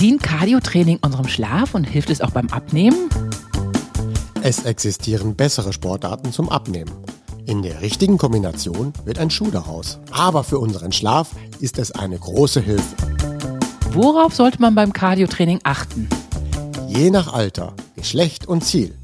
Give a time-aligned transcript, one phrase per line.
[0.00, 3.10] Dient Cardiotraining unserem Schlaf und hilft es auch beim Abnehmen?
[4.40, 6.90] Es existieren bessere Sportarten zum Abnehmen.
[7.44, 9.98] In der richtigen Kombination wird ein Schuh daraus.
[10.10, 12.96] Aber für unseren Schlaf ist es eine große Hilfe.
[13.92, 16.08] Worauf sollte man beim Cardiotraining achten?
[16.88, 18.94] Je nach Alter, Geschlecht und Ziel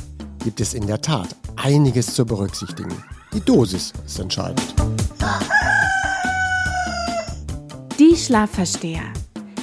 [0.45, 3.05] gibt es in der Tat einiges zu berücksichtigen.
[3.35, 4.75] Die Dosis ist entscheidend.
[7.99, 9.13] Die Schlafversteher.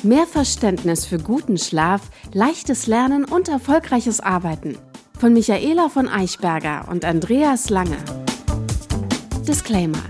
[0.06, 2.02] Mehr Verständnis für guten Schlaf,
[2.34, 4.78] leichtes Lernen und erfolgreiches Arbeiten.
[5.18, 7.96] Von Michaela von Eichberger und Andreas Lange.
[9.48, 10.04] Disclaimer.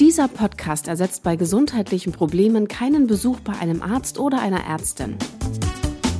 [0.00, 5.16] Dieser Podcast ersetzt bei gesundheitlichen Problemen keinen Besuch bei einem Arzt oder einer Ärztin.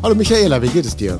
[0.05, 1.19] Hallo Michaela, wie geht es dir?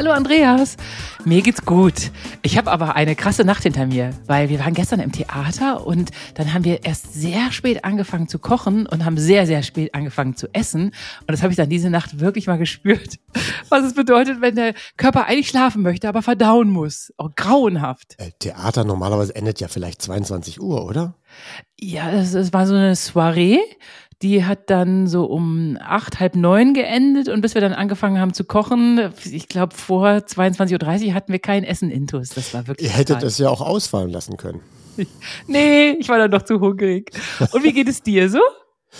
[0.00, 0.78] Hallo Andreas,
[1.26, 2.10] mir geht's gut.
[2.40, 6.10] Ich habe aber eine krasse Nacht hinter mir, weil wir waren gestern im Theater und
[6.36, 10.36] dann haben wir erst sehr spät angefangen zu kochen und haben sehr, sehr spät angefangen
[10.36, 10.84] zu essen.
[10.84, 13.18] Und das habe ich dann diese Nacht wirklich mal gespürt,
[13.68, 17.12] was es bedeutet, wenn der Körper eigentlich schlafen möchte, aber verdauen muss.
[17.18, 18.14] Auch grauenhaft.
[18.16, 21.12] Äh, Theater normalerweise endet ja vielleicht 22 Uhr, oder?
[21.78, 23.58] Ja, es, es war so eine Soiree
[24.22, 28.34] die hat dann so um acht, halb neun geendet und bis wir dann angefangen haben
[28.34, 32.30] zu kochen, ich glaube vor 22.30 Uhr hatten wir kein Essen intus.
[32.30, 32.88] Das war wirklich.
[32.88, 34.60] Ihr hättet es ja auch ausfallen lassen können.
[35.46, 37.10] nee, ich war dann doch zu hungrig.
[37.52, 38.40] Und wie geht es dir so?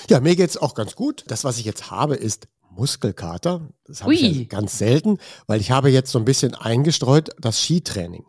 [0.09, 1.25] Ja, mir geht's auch ganz gut.
[1.27, 3.69] Das, was ich jetzt habe, ist Muskelkater.
[3.84, 7.61] Das habe ich ja ganz selten, weil ich habe jetzt so ein bisschen eingestreut das
[7.61, 8.25] Skitraining.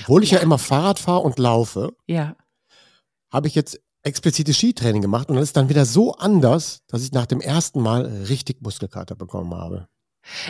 [0.00, 2.36] Obwohl ich ja, ja immer Fahrrad fahre und laufe, ja.
[3.30, 7.12] habe ich jetzt explizites Skitraining gemacht und das ist dann wieder so anders, dass ich
[7.12, 9.88] nach dem ersten Mal richtig Muskelkater bekommen habe.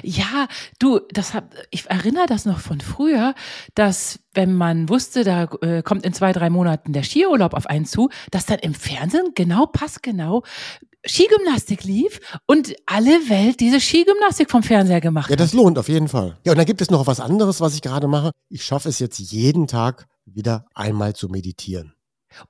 [0.02, 3.34] Ja, du, das hab, ich erinnere das noch von früher,
[3.74, 7.86] dass wenn man wusste, da äh, kommt in zwei, drei Monaten der Skiurlaub auf einen
[7.86, 10.42] zu, dass dann im Fernsehen genau passgenau
[11.06, 15.30] Skigymnastik lief und alle Welt diese Skigymnastik vom Fernseher gemacht hat.
[15.30, 16.38] Ja, das lohnt auf jeden Fall.
[16.44, 18.30] Ja, und dann gibt es noch was anderes, was ich gerade mache.
[18.50, 21.94] Ich schaffe es jetzt jeden Tag wieder einmal zu meditieren.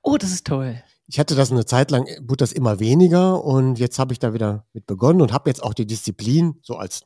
[0.01, 3.77] Oh, das ist toll ich hatte das eine Zeit lang, wurde das immer weniger und
[3.79, 7.03] jetzt habe ich da wieder mit begonnen und habe jetzt auch die Disziplin, so als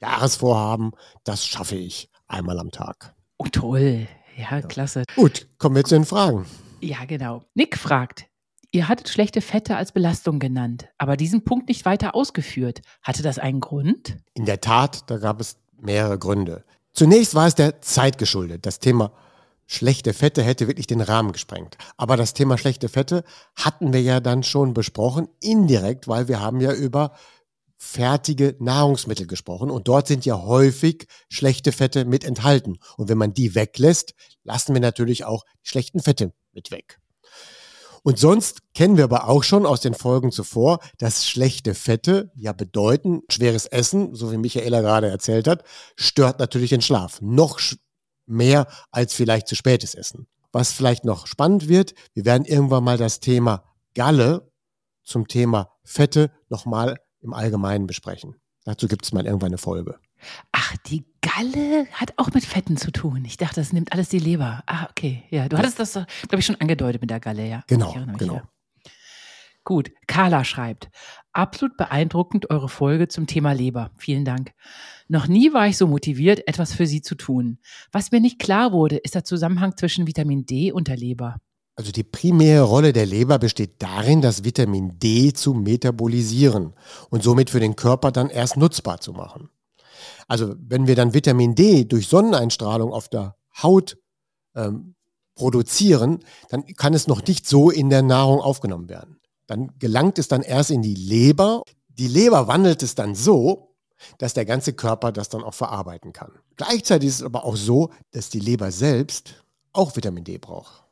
[0.00, 0.92] Jahresvorhaben,
[1.24, 3.14] das schaffe ich einmal am Tag.
[3.38, 4.06] Oh, toll.
[4.36, 5.04] Ja, ja, klasse.
[5.14, 6.46] Gut, kommen wir zu den Fragen.
[6.80, 7.42] Ja, genau.
[7.54, 8.26] Nick fragt,
[8.72, 12.82] ihr hattet schlechte Fette als Belastung genannt, aber diesen Punkt nicht weiter ausgeführt.
[13.02, 14.16] Hatte das einen Grund?
[14.34, 16.64] In der Tat, da gab es mehrere Gründe.
[16.92, 18.66] Zunächst war es der Zeit geschuldet.
[18.66, 19.12] Das Thema
[19.66, 21.76] schlechte Fette hätte wirklich den Rahmen gesprengt.
[21.96, 23.24] Aber das Thema schlechte Fette
[23.56, 27.12] hatten wir ja dann schon besprochen, indirekt, weil wir haben ja über
[27.76, 32.78] fertige Nahrungsmittel gesprochen und dort sind ja häufig schlechte Fette mit enthalten.
[32.96, 36.98] Und wenn man die weglässt, lassen wir natürlich auch die schlechten Fette mit weg.
[38.06, 42.52] Und sonst kennen wir aber auch schon aus den Folgen zuvor, dass schlechte Fette ja
[42.52, 45.64] bedeuten, schweres Essen, so wie Michaela gerade erzählt hat,
[45.96, 47.22] stört natürlich den Schlaf.
[47.22, 47.58] Noch
[48.26, 50.26] mehr als vielleicht zu spätes Essen.
[50.52, 53.64] Was vielleicht noch spannend wird, wir werden irgendwann mal das Thema
[53.94, 54.50] Galle
[55.02, 58.36] zum Thema Fette nochmal im Allgemeinen besprechen.
[58.64, 59.98] Dazu gibt es mal irgendwann eine Folge.
[60.52, 63.24] Ach, die Galle hat auch mit Fetten zu tun.
[63.24, 64.62] Ich dachte, das nimmt alles die Leber.
[64.66, 65.24] Ah, okay.
[65.30, 67.64] Ja, du hattest das, glaube ich, schon angedeutet mit der Galle, ja.
[67.66, 68.36] Genau, genau.
[68.36, 68.48] Ja.
[69.64, 70.90] Gut, Carla schreibt,
[71.32, 73.90] absolut beeindruckend eure Folge zum Thema Leber.
[73.96, 74.52] Vielen Dank.
[75.08, 77.58] Noch nie war ich so motiviert, etwas für sie zu tun.
[77.90, 81.36] Was mir nicht klar wurde, ist der Zusammenhang zwischen Vitamin D und der Leber.
[81.76, 86.74] Also die primäre Rolle der Leber besteht darin, das Vitamin D zu metabolisieren
[87.10, 89.48] und somit für den Körper dann erst nutzbar zu machen.
[90.28, 93.96] Also wenn wir dann Vitamin D durch Sonneneinstrahlung auf der Haut
[94.54, 94.94] ähm,
[95.34, 96.20] produzieren,
[96.50, 99.18] dann kann es noch nicht so in der Nahrung aufgenommen werden.
[99.46, 101.62] Dann gelangt es dann erst in die Leber.
[101.88, 103.74] Die Leber wandelt es dann so,
[104.18, 106.32] dass der ganze Körper das dann auch verarbeiten kann.
[106.56, 110.84] Gleichzeitig ist es aber auch so, dass die Leber selbst auch Vitamin D braucht.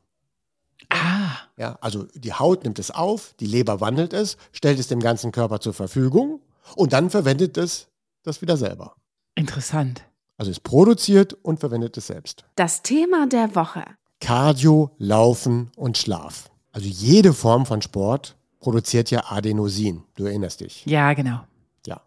[0.89, 1.37] Ah.
[1.57, 5.33] Ja, also die Haut nimmt es auf, die Leber wandelt es, stellt es dem ganzen
[5.33, 6.41] Körper zur Verfügung
[6.77, 7.89] und dann verwendet es
[8.23, 8.95] das wieder selber.
[9.35, 10.05] Interessant.
[10.37, 12.45] Also es produziert und verwendet es selbst.
[12.57, 13.85] Das Thema der Woche.
[14.21, 16.51] Cardio, Laufen und Schlaf.
[16.73, 20.05] Also jede Form von Sport produziert ja Adenosin.
[20.15, 20.87] Du erinnerst dich.
[20.87, 21.41] Ja, genau.
[21.87, 22.01] Ja.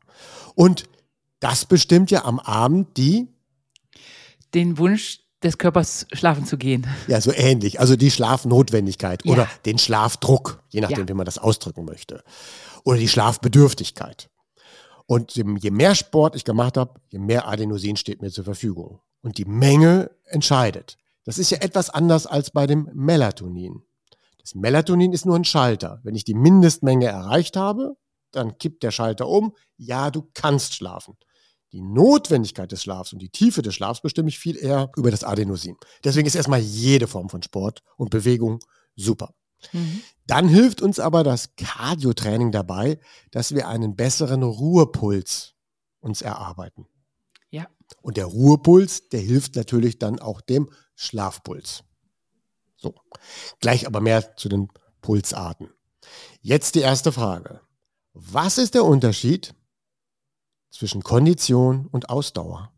[0.56, 0.86] Und
[1.40, 3.28] das bestimmt ja am Abend die
[4.54, 6.88] den Wunsch des Körpers schlafen zu gehen.
[7.08, 7.80] Ja, so ähnlich.
[7.80, 9.34] Also die Schlafnotwendigkeit ja.
[9.34, 11.08] oder den Schlafdruck, je nachdem, ja.
[11.10, 12.24] wie man das ausdrücken möchte.
[12.84, 14.30] Oder die Schlafbedürftigkeit.
[15.08, 19.02] Und je mehr Sport ich gemacht habe, je mehr Adenosin steht mir zur Verfügung.
[19.22, 20.98] Und die Menge entscheidet.
[21.26, 23.84] Das ist ja etwas anders als bei dem Melatonin.
[24.46, 26.00] Das Melatonin ist nur ein Schalter.
[26.04, 27.98] Wenn ich die Mindestmenge erreicht habe,
[28.30, 29.56] dann kippt der Schalter um.
[29.76, 31.18] Ja, du kannst schlafen.
[31.72, 35.24] Die Notwendigkeit des Schlafs und die Tiefe des Schlafs bestimme ich viel eher über das
[35.24, 35.78] Adenosin.
[36.04, 38.60] Deswegen ist erstmal jede Form von Sport und Bewegung
[38.96, 39.34] super.
[39.74, 40.02] Mhm.
[40.28, 43.00] Dann hilft uns aber das Cardio-Training dabei,
[43.32, 45.56] dass wir einen besseren Ruhepuls
[46.02, 46.86] uns erarbeiten.
[47.50, 47.68] Ja.
[48.04, 51.84] Und der Ruhepuls, der hilft natürlich dann auch dem Schlafpuls.
[52.86, 52.94] So.
[53.62, 54.70] Gleich aber mehr zu den
[55.02, 55.70] Pulsarten.
[56.42, 57.62] Jetzt die erste Frage.
[58.14, 59.56] Was ist der Unterschied
[60.70, 62.72] zwischen Kondition und Ausdauer?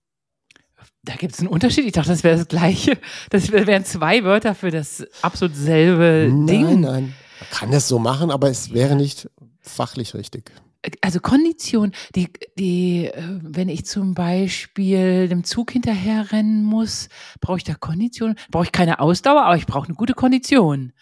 [1.03, 1.85] Da gibt es einen Unterschied.
[1.85, 2.97] Ich dachte, das wäre das Gleiche.
[3.31, 6.63] Das wären zwei Wörter für das absolut selbe nein, Ding.
[6.63, 7.15] Nein, nein.
[7.41, 9.29] Man kann das so machen, aber es wäre nicht
[9.59, 10.53] fachlich richtig.
[11.01, 17.09] Also Kondition, die, die, äh, wenn ich zum Beispiel dem Zug hinterherrennen muss,
[17.41, 18.35] brauche ich da Kondition?
[18.51, 20.93] Brauche ich keine Ausdauer, aber ich brauche eine gute Kondition.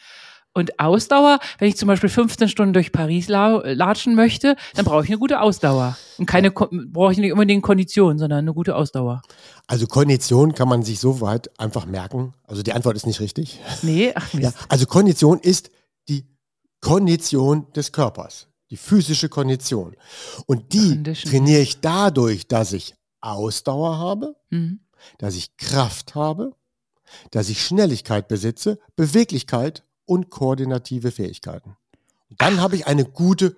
[0.58, 5.10] Und Ausdauer, wenn ich zum Beispiel 15 Stunden durch Paris latschen möchte, dann brauche ich
[5.10, 5.98] eine gute Ausdauer.
[6.18, 9.22] Und keine brauche ich nicht unbedingt Kondition, sondern eine gute Ausdauer.
[9.68, 12.34] Also Kondition kann man sich so weit einfach merken.
[12.46, 13.60] Also die Antwort ist nicht richtig.
[13.82, 14.46] Nee, ach Mist.
[14.46, 15.72] Ja, also Kondition ist
[16.08, 16.26] die
[16.80, 19.96] Kondition des Körpers, die physische Kondition.
[20.46, 24.80] Und die trainiere ich dadurch, dass ich Ausdauer habe, mhm.
[25.18, 26.54] dass ich Kraft habe,
[27.32, 31.76] dass ich Schnelligkeit besitze, Beweglichkeit und koordinative Fähigkeiten.
[32.30, 33.56] Und dann habe ich eine gute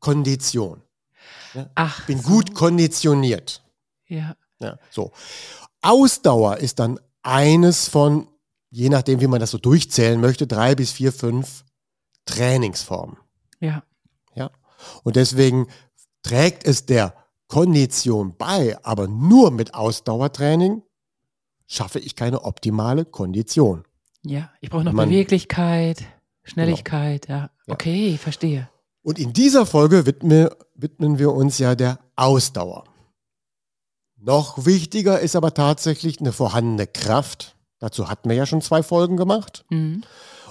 [0.00, 0.82] Kondition.
[1.54, 1.70] Ja?
[1.74, 2.28] Ach, bin so.
[2.28, 3.62] gut konditioniert.
[4.06, 4.36] Ja.
[4.60, 4.78] ja.
[4.90, 5.12] So.
[5.82, 8.28] Ausdauer ist dann eines von,
[8.70, 11.64] je nachdem, wie man das so durchzählen möchte, drei bis vier, fünf
[12.24, 13.16] Trainingsformen.
[13.60, 13.82] Ja.
[15.02, 15.66] Und deswegen
[16.22, 17.14] trägt es der
[17.48, 20.82] Kondition bei, aber nur mit Ausdauertraining
[21.66, 23.84] schaffe ich keine optimale Kondition.
[24.24, 26.04] Ja, ich brauche noch Man, Beweglichkeit,
[26.44, 27.38] Schnelligkeit, genau.
[27.38, 27.50] ja.
[27.68, 28.68] Okay, verstehe.
[29.02, 32.84] Und in dieser Folge widmen, widmen wir uns ja der Ausdauer.
[34.16, 37.56] Noch wichtiger ist aber tatsächlich eine vorhandene Kraft.
[37.78, 39.64] Dazu hatten wir ja schon zwei Folgen gemacht.
[39.70, 40.02] Mhm.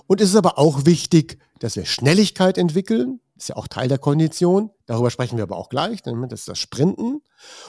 [0.07, 3.19] Und es ist aber auch wichtig, dass wir Schnelligkeit entwickeln.
[3.39, 4.69] Ist ja auch Teil der Kondition.
[4.85, 6.01] Darüber sprechen wir aber auch gleich.
[6.03, 7.21] Das ist das Sprinten.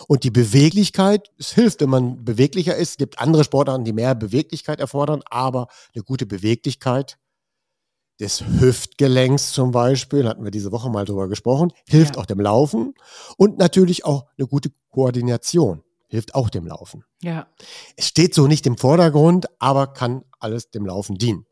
[0.09, 1.31] Und die Beweglichkeit.
[1.39, 2.91] Es hilft, wenn man beweglicher ist.
[2.91, 5.23] Es gibt andere Sportarten, die mehr Beweglichkeit erfordern.
[5.31, 7.19] Aber eine gute Beweglichkeit
[8.19, 12.21] des Hüftgelenks zum Beispiel, hatten wir diese Woche mal drüber gesprochen, hilft ja.
[12.21, 12.95] auch dem Laufen.
[13.37, 17.05] Und natürlich auch eine gute Koordination hilft auch dem Laufen.
[17.23, 17.47] Ja.
[17.97, 21.47] Es steht so nicht im Vordergrund, aber kann alles dem Laufen dienen.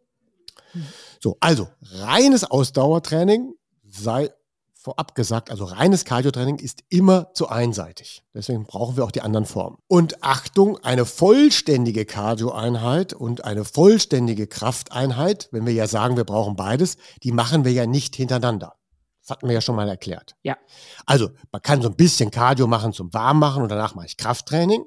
[1.20, 3.54] So, also reines Ausdauertraining
[3.88, 4.30] sei
[4.74, 8.22] vorab gesagt, also reines Cardiotraining ist immer zu einseitig.
[8.32, 9.78] Deswegen brauchen wir auch die anderen Formen.
[9.88, 16.56] Und Achtung, eine vollständige Cardioeinheit und eine vollständige Krafteinheit, wenn wir ja sagen, wir brauchen
[16.56, 18.76] beides, die machen wir ja nicht hintereinander.
[19.20, 20.36] Das hatten wir ja schon mal erklärt.
[20.42, 20.56] Ja.
[21.04, 24.84] Also, man kann so ein bisschen Cardio machen zum Warmmachen und danach mache ich Krafttraining.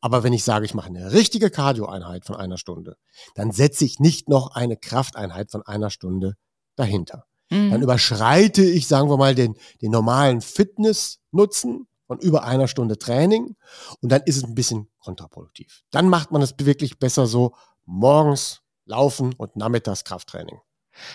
[0.00, 2.96] Aber wenn ich sage, ich mache eine richtige Cardio-Einheit von einer Stunde,
[3.34, 6.34] dann setze ich nicht noch eine Krafteinheit von einer Stunde
[6.74, 7.26] dahinter.
[7.50, 7.70] Mhm.
[7.70, 13.56] Dann überschreite ich, sagen wir mal, den, den normalen Fitness-Nutzen von über einer Stunde Training
[14.00, 15.82] und dann ist es ein bisschen kontraproduktiv.
[15.90, 17.54] Dann macht man es wirklich besser so
[17.84, 20.58] morgens laufen und nachmittags Krafttraining.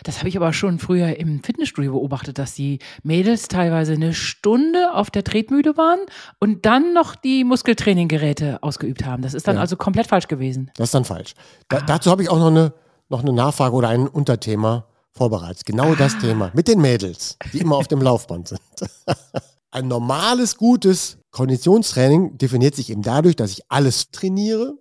[0.04, 4.94] Das habe ich aber schon früher im Fitnessstudio beobachtet, dass die Mädels teilweise eine Stunde
[4.94, 6.00] auf der Tretmühle waren
[6.39, 9.24] und dann noch die Muskeltraininggeräte ausgeübt haben.
[9.24, 9.62] Das ist dann ja.
[9.62, 10.70] also komplett falsch gewesen.
[10.75, 11.34] Das ist dann falsch.
[11.67, 11.82] Da, ah.
[11.82, 12.74] Dazu habe ich auch noch eine,
[13.10, 15.65] noch eine Nachfrage oder ein Unterthema vorbereitet.
[15.65, 15.96] Genau ah.
[15.96, 18.62] das Thema mit den Mädels, die immer auf dem Laufband sind.
[19.72, 24.77] ein normales, gutes Konditionstraining definiert sich eben dadurch, dass ich alles trainiere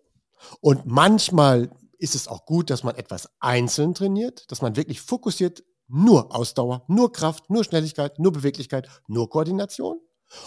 [0.61, 5.63] und manchmal ist es auch gut, dass man etwas einzeln trainiert, dass man wirklich fokussiert
[5.87, 10.01] nur Ausdauer, nur Kraft, nur Schnelligkeit, nur Beweglichkeit, nur Koordination.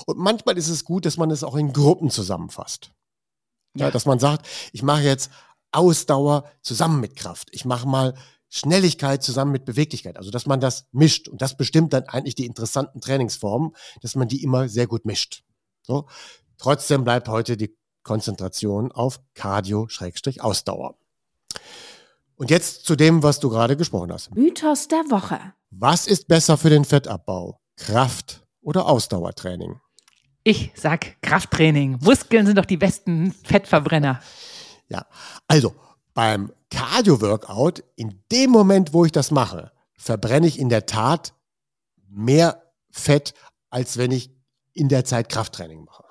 [0.06, 2.92] Und manchmal ist es gut, dass man es auch in Gruppen zusammenfasst.
[3.76, 3.86] Ja.
[3.86, 5.30] ja dass man sagt, ich mache jetzt
[5.72, 7.50] Ausdauer zusammen mit Kraft.
[7.52, 8.14] Ich mache mal
[8.56, 10.16] Schnelligkeit zusammen mit Beweglichkeit.
[10.16, 11.28] Also, dass man das mischt.
[11.28, 13.72] Und das bestimmt dann eigentlich die interessanten Trainingsformen,
[14.04, 15.44] dass man die immer sehr gut mischt.
[15.82, 16.08] So.
[16.60, 20.96] Trotzdem bleibt heute die Konzentration auf Cardio-Ausdauer.
[22.36, 24.36] Und jetzt zu dem, was du gerade gesprochen hast.
[24.36, 25.40] Mythos der Woche.
[25.72, 27.60] Was ist besser für den Fettabbau?
[27.76, 29.80] Kraft oder Ausdauertraining?
[30.44, 31.98] Ich sag Krafttraining.
[32.04, 34.22] Muskeln sind doch die besten Fettverbrenner.
[34.90, 35.08] Ja,
[35.48, 35.74] also
[36.14, 41.34] beim Cardio-Workout, in dem Moment, wo ich das mache, verbrenne ich in der Tat
[42.10, 43.34] mehr Fett,
[43.70, 44.32] als wenn ich
[44.74, 46.04] in der Zeit Krafttraining mache.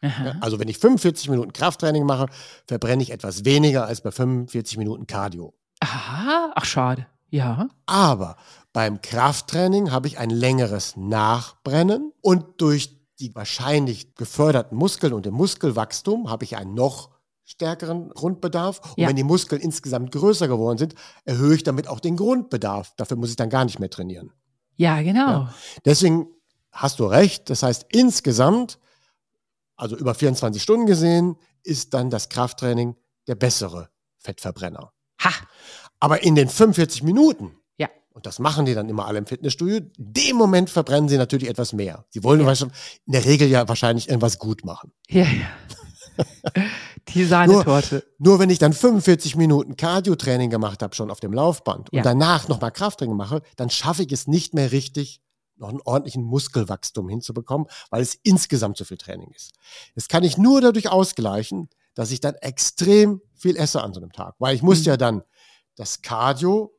[0.00, 2.26] Ja, also wenn ich 45 Minuten Krafttraining mache,
[2.66, 5.54] verbrenne ich etwas weniger als bei 45 Minuten Cardio.
[5.80, 7.06] Aha, ach schade.
[7.30, 7.68] Ja.
[7.86, 8.36] Aber
[8.72, 15.34] Beim Krafttraining habe ich ein längeres Nachbrennen und durch die wahrscheinlich geförderten Muskeln und dem
[15.34, 17.10] Muskelwachstum habe ich einen noch
[17.48, 18.80] stärkeren Grundbedarf.
[18.96, 19.08] Und Ja.
[19.08, 22.92] wenn die Muskeln insgesamt größer geworden sind, erhöhe ich damit auch den Grundbedarf.
[22.96, 24.32] Dafür muss ich dann gar nicht mehr trainieren.
[24.76, 25.26] Ja, genau.
[25.30, 25.54] Ja.
[25.84, 26.26] Deswegen
[26.70, 27.50] hast du recht.
[27.50, 28.78] Das heißt, insgesamt,
[29.76, 32.94] also über 24 Stunden gesehen, ist dann das Krafttraining
[33.26, 33.88] der bessere
[34.18, 34.92] Fettverbrenner.
[35.24, 35.30] Ha.
[36.00, 37.88] Aber in den 45 Minuten, Ja.
[38.10, 41.48] und das machen die dann immer alle im Fitnessstudio, in dem Moment verbrennen sie natürlich
[41.48, 42.04] etwas mehr.
[42.10, 42.76] Sie wollen wahrscheinlich-
[43.06, 44.92] in der Regel ja wahrscheinlich irgendwas gut machen.
[45.08, 45.48] Ja, ja.
[47.14, 48.04] Die Sahnetorte.
[48.18, 52.00] Nur wenn ich dann 45 Minuten Cardio-Training gemacht habe, schon auf dem Laufband, Ja.
[52.00, 55.20] und danach nochmal Krafttraining mache, dann schaffe ich es nicht mehr richtig,
[55.56, 59.52] noch einen ordentlichen Muskelwachstum hinzubekommen, weil es insgesamt zu viel Training ist.
[59.94, 64.12] Das kann ich nur dadurch ausgleichen, dass ich dann extrem viel esse an so einem
[64.12, 64.34] Tag.
[64.38, 64.84] Weil ich muss Mhm.
[64.84, 65.22] ja dann
[65.74, 66.72] das Cardio,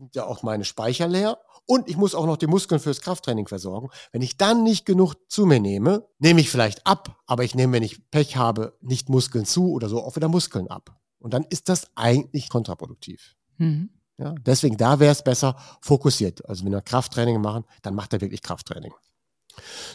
[0.00, 3.46] nimmt ja auch meine Speicher leer, und ich muss auch noch die Muskeln fürs Krafttraining
[3.46, 3.90] versorgen.
[4.10, 7.74] Wenn ich dann nicht genug zu mir nehme, nehme ich vielleicht ab, aber ich nehme,
[7.74, 10.98] wenn ich Pech habe, nicht Muskeln zu oder so, auch wieder Muskeln ab.
[11.20, 13.36] Und dann ist das eigentlich kontraproduktiv.
[13.58, 13.90] Mhm.
[14.18, 16.44] Ja, deswegen, da wäre es besser fokussiert.
[16.48, 18.92] Also wenn wir Krafttraining machen, dann macht er wirklich Krafttraining.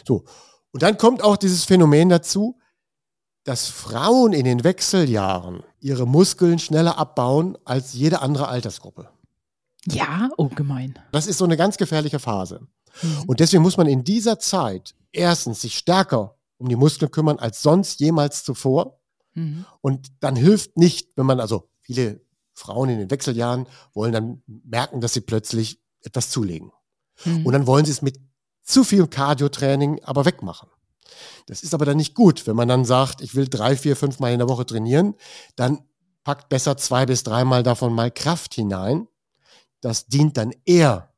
[0.06, 0.24] So.
[0.72, 2.58] Und dann kommt auch dieses Phänomen dazu,
[3.44, 9.10] dass Frauen in den Wechseljahren ihre Muskeln schneller abbauen als jede andere Altersgruppe.
[9.88, 10.98] Ja, oh, gemein.
[11.12, 12.66] Das ist so eine ganz gefährliche Phase.
[13.02, 13.22] Mhm.
[13.26, 17.62] Und deswegen muss man in dieser Zeit erstens sich stärker um die Muskeln kümmern als
[17.62, 19.00] sonst jemals zuvor.
[19.34, 19.64] Mhm.
[19.80, 22.20] Und dann hilft nicht, wenn man, also viele
[22.52, 26.72] Frauen in den Wechseljahren wollen dann merken, dass sie plötzlich etwas zulegen.
[27.24, 27.46] Mhm.
[27.46, 28.18] Und dann wollen sie es mit
[28.62, 30.68] zu viel Cardio-Training aber wegmachen.
[31.46, 34.18] Das ist aber dann nicht gut, wenn man dann sagt, ich will drei, vier, fünf
[34.18, 35.14] Mal in der Woche trainieren,
[35.54, 35.82] dann
[36.24, 39.06] packt besser zwei bis dreimal davon mal Kraft hinein.
[39.86, 41.12] Das dient dann eher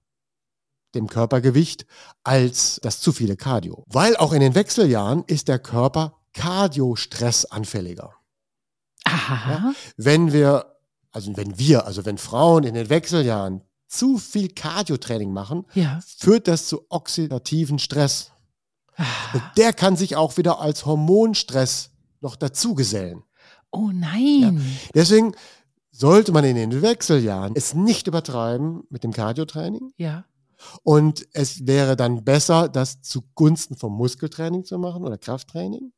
[0.95, 1.87] dem Körpergewicht
[2.23, 3.83] als das zu viele Cardio.
[3.89, 8.13] Weil auch in den Wechseljahren ist der Körper Cardio-Stressanfälliger.
[9.05, 9.73] Aha.
[9.97, 10.77] Wenn wir,
[11.13, 16.01] also wenn wir, also wenn Frauen in den Wechseljahren zu viel Cardio-Training machen, Ja.
[16.19, 18.33] führt das zu oxidativen Stress.
[19.33, 19.53] Und Ah.
[19.57, 21.89] der kann sich auch wieder als Hormonstress
[22.21, 23.23] noch dazugesellen.
[23.71, 24.63] Oh nein.
[24.95, 25.35] Deswegen
[25.99, 29.93] sollte man in den Wechseljahren es nicht übertreiben mit dem Cardio-Training.
[29.97, 30.25] Ja.
[30.85, 35.93] Und es wäre dann besser, das zugunsten vom Muskeltraining zu machen oder Krafttraining.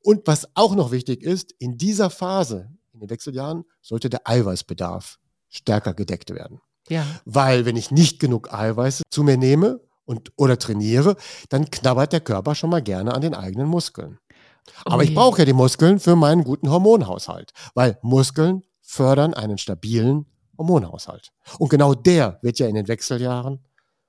[0.00, 5.18] Und was auch noch wichtig ist, in dieser Phase, in den Wechseljahren, sollte der Eiweißbedarf
[5.48, 6.60] stärker gedeckt werden.
[6.88, 7.04] Ja.
[7.24, 11.16] Weil wenn ich nicht genug Eiweiße zu mir nehme und oder trainiere,
[11.50, 14.18] dann knabbert der Körper schon mal gerne an den eigenen Muskeln.
[14.84, 19.56] Aber Oh ich brauche ja die Muskeln für meinen guten Hormonhaushalt, weil Muskeln fördern einen
[19.56, 20.26] stabilen
[20.58, 21.30] Hormonhaushalt.
[21.58, 23.60] Und genau der wird ja in den Wechseljahren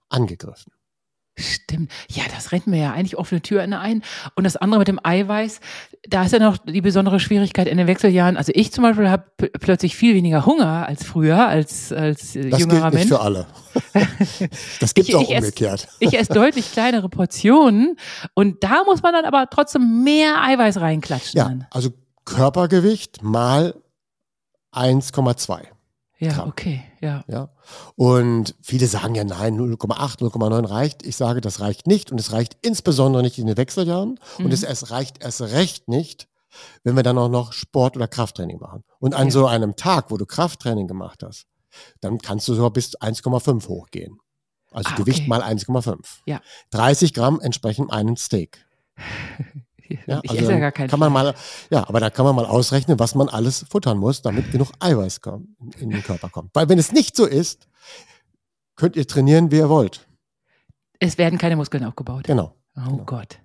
[0.09, 0.73] angegriffen.
[1.35, 1.89] Stimmt.
[2.11, 4.03] Ja, das rennt mir ja eigentlich offene Türen ein.
[4.35, 5.61] Und das andere mit dem Eiweiß,
[6.07, 8.37] da ist ja noch die besondere Schwierigkeit in den Wechseljahren.
[8.37, 9.23] Also ich zum Beispiel habe
[9.59, 13.19] plötzlich viel weniger Hunger als früher, als, als äh, Das jüngerer gilt nicht Mensch.
[13.19, 13.47] für alle.
[14.79, 15.87] Das gibt es Ich- auch ich umgekehrt.
[15.99, 17.97] Ich esse deutlich kleinere Portionen
[18.35, 21.37] und da muss man dann aber trotzdem mehr Eiweiß reinklatschen.
[21.37, 21.65] Ja, Dann.
[21.71, 21.89] also
[22.25, 23.73] Körpergewicht mal
[24.73, 25.67] 1,2.
[26.19, 26.49] Ja, Gramm.
[26.49, 27.23] okay, ja.
[27.27, 27.49] Ja.
[27.95, 31.05] Und viele sagen ja, nein, 0,8, 0,9 reicht.
[31.05, 32.11] Ich sage, das reicht nicht.
[32.11, 34.19] Und es reicht insbesondere nicht in den Wechseljahren.
[34.37, 34.45] Mhm.
[34.45, 36.29] Und es, es reicht erst recht nicht,
[36.83, 38.83] wenn wir dann auch noch Sport oder Krafttraining machen.
[38.99, 39.31] Und an Ja.
[39.31, 41.45] so einem Tag, wo du Krafttraining gemacht hast,
[41.99, 44.19] dann kannst du sogar bis 1,5 hochgehen.
[44.71, 45.27] Also Ah, Gewicht okay.
[45.29, 46.21] mal 1,5.
[46.25, 46.41] Ja.
[46.71, 48.65] 30 Gramm entsprechen einem Steak.
[50.07, 51.33] Ja, ich also esse ja gar keinen kann man mal,
[51.69, 55.21] ja, aber da kann man mal ausrechnen, was man alles futtern muss, damit genug Eiweiß
[55.21, 55.47] kommt,
[55.79, 56.51] in, den Körper kommt.
[56.53, 57.67] Weil wenn es nicht so ist,
[58.75, 60.07] könnt ihr trainieren, wie ihr wollt.
[60.99, 62.23] Es werden keine Muskeln aufgebaut.
[62.25, 62.55] Genau.
[62.77, 63.03] Oh genau.
[63.05, 63.39] Gott.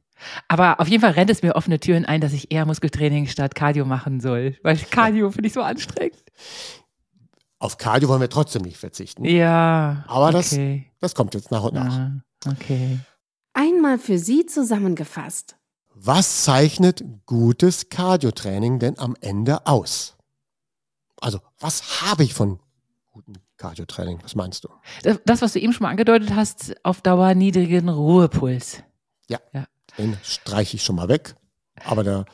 [0.49, 3.55] Aber auf jeden Fall rennt es mir offene Türen ein, dass ich eher Muskeltraining statt
[3.55, 4.57] Cardio machen soll.
[4.63, 6.23] Weil Cardio finde ich so anstrengend.
[7.61, 9.25] Auf Cardio wollen wir trotzdem nicht verzichten.
[9.25, 10.05] Ja.
[10.07, 10.91] Aber das- okay.
[11.01, 11.93] Das kommt jetzt nach und nach.
[11.99, 12.13] Ah,
[12.47, 12.99] okay.
[13.53, 15.57] Einmal für Sie zusammengefasst.
[16.01, 20.17] Was zeichnet gutes Cardio-Training denn am Ende aus?
[21.21, 22.61] Also, was habe ich von
[23.13, 24.21] gutem Cardio-Training?
[24.23, 24.69] Was meinst du?
[25.03, 28.83] Das, das, was du eben schon mal angedeutet hast, auf Dauer niedrigen Ruhepuls.
[29.97, 31.35] Den streiche ich schon mal weg.
[31.85, 32.25] Aber da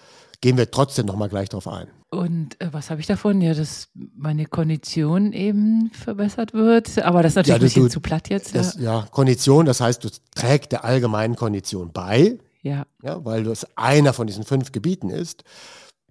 [0.42, 1.88] gehen wir trotzdem noch mal gleich drauf ein.
[2.10, 3.40] Und äh, was habe ich davon?
[3.40, 6.98] Ja, dass meine Kondition eben verbessert wird.
[6.98, 8.54] Aber das ist natürlich Ja, ein du- bisschen du- zu platt jetzt.
[8.54, 9.00] Das, ja.
[9.00, 12.86] ja, Kondition, das heißt, du trägst der allgemeinen Kondition bei, ja.
[13.02, 15.44] ja, weil das einer von diesen fünf Gebieten ist.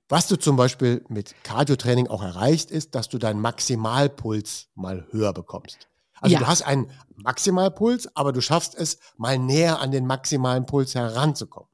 [0.07, 5.33] Was du zum Beispiel mit Cardio-Training auch erreichst, ist, dass du deinen Maximalpuls mal höher
[5.33, 5.89] bekommst.
[6.21, 6.39] Also Ja.
[6.39, 11.69] du hast einen Maximalpuls, aber du schaffst es, mal näher an den maximalen Puls heranzukommen.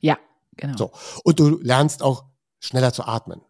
[0.00, 0.16] Ja,
[0.56, 0.76] genau.
[0.78, 0.92] So.
[1.24, 2.24] Und du lernst auch
[2.60, 3.40] schneller zu atmen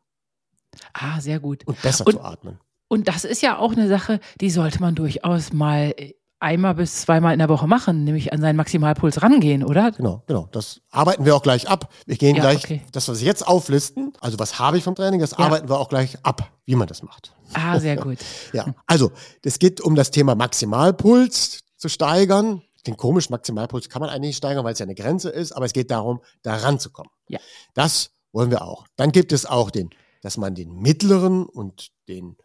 [0.93, 1.67] Ah, sehr gut.
[1.67, 2.59] und besser Und- zu atmen.
[2.89, 7.03] Und das ist ja auch eine Sache, die sollte man durchaus mal äh, einmal bis
[7.03, 9.93] zweimal in der Woche machen, nämlich an seinen Maximalpuls rangehen, oder?
[9.93, 10.49] Genau, genau.
[10.53, 11.93] Das arbeiten wir auch gleich ab.
[12.07, 12.83] Wir gehen Ja, gleich, okay.
[12.93, 15.39] das, was wir jetzt auflisten, also was habe ich vom Training, das Ja.
[15.39, 17.35] arbeiten wir auch gleich ab, wie man das macht.
[17.53, 18.19] Ah, sehr gut.
[18.53, 19.13] Ja, also
[19.45, 22.63] es geht um das Thema Maximalpuls zu steigern.
[22.87, 25.67] Den komischen Maximalpuls kann man eigentlich nicht steigern, weil es ja eine Grenze ist, aber
[25.67, 27.13] es geht darum, da ranzukommen.
[27.29, 27.39] Ja.
[27.75, 28.87] Das wollen wir auch.
[28.97, 29.91] Dann gibt es auch den,
[30.23, 32.37] dass man den mittleren und den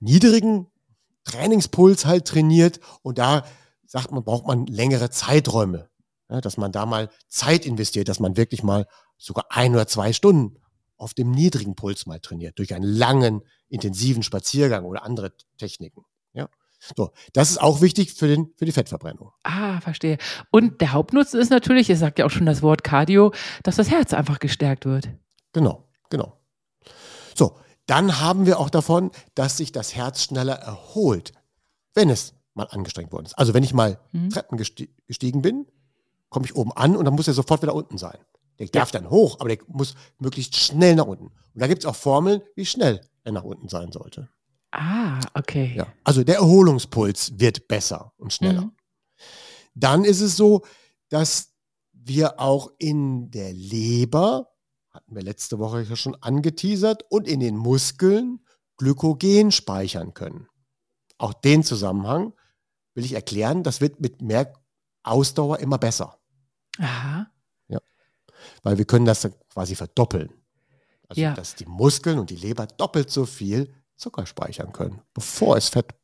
[0.00, 0.66] niedrigen
[1.24, 3.44] Trainingspuls halt trainiert und da
[3.86, 5.88] sagt man, braucht man längere Zeiträume.
[6.28, 8.86] Ja, dass man da mal Zeit investiert, dass man wirklich mal
[9.18, 10.56] sogar ein oder zwei Stunden
[10.96, 16.04] auf dem niedrigen Puls mal trainiert, durch einen langen, intensiven Spaziergang oder andere Techniken.
[16.32, 16.48] Ja.
[16.96, 19.32] So, das ist auch wichtig für, den, für die Fettverbrennung.
[19.42, 20.18] Ah, verstehe.
[20.50, 23.90] Und der Hauptnutzen ist natürlich, es sagt ja auch schon das Wort Cardio, dass das
[23.90, 25.08] Herz einfach gestärkt wird.
[25.52, 26.40] Genau, genau.
[27.34, 31.32] So, dann haben wir auch davon, dass sich das Herz schneller erholt,
[31.94, 33.38] wenn es mal angestrengt worden ist.
[33.38, 34.30] Also wenn ich mal Mhm.
[34.30, 35.66] Treppen gesti gestiegen bin,
[36.28, 38.18] komme ich oben an und dann muss er sofort wieder unten sein.
[38.58, 41.26] Der darf dann hoch, aber der muss möglichst schnell nach unten.
[41.26, 44.28] Und da gibt es auch Formeln, wie schnell er nach unten sein sollte.
[44.70, 45.74] Ah, okay.
[45.76, 45.86] Ja.
[46.04, 48.62] Also der Erholungspuls wird besser und schneller.
[48.62, 48.72] Mhm.
[49.74, 50.62] Dann ist es so,
[51.08, 51.52] dass
[51.92, 54.51] wir auch in der Leber,
[54.92, 58.40] hatten wir letzte Woche ja schon angeteasert, und in den Muskeln
[58.76, 60.48] Glykogen speichern können.
[61.18, 62.32] Auch den Zusammenhang
[62.94, 64.52] will ich erklären, das wird mit mehr
[65.02, 66.18] Ausdauer immer besser,
[66.78, 67.26] Aha.
[68.62, 70.32] weil wir können das quasi verdoppeln.
[71.08, 71.34] Also Ja.
[71.34, 75.94] dass die Muskeln und die Leber doppelt so viel Zucker speichern können, bevor es Fett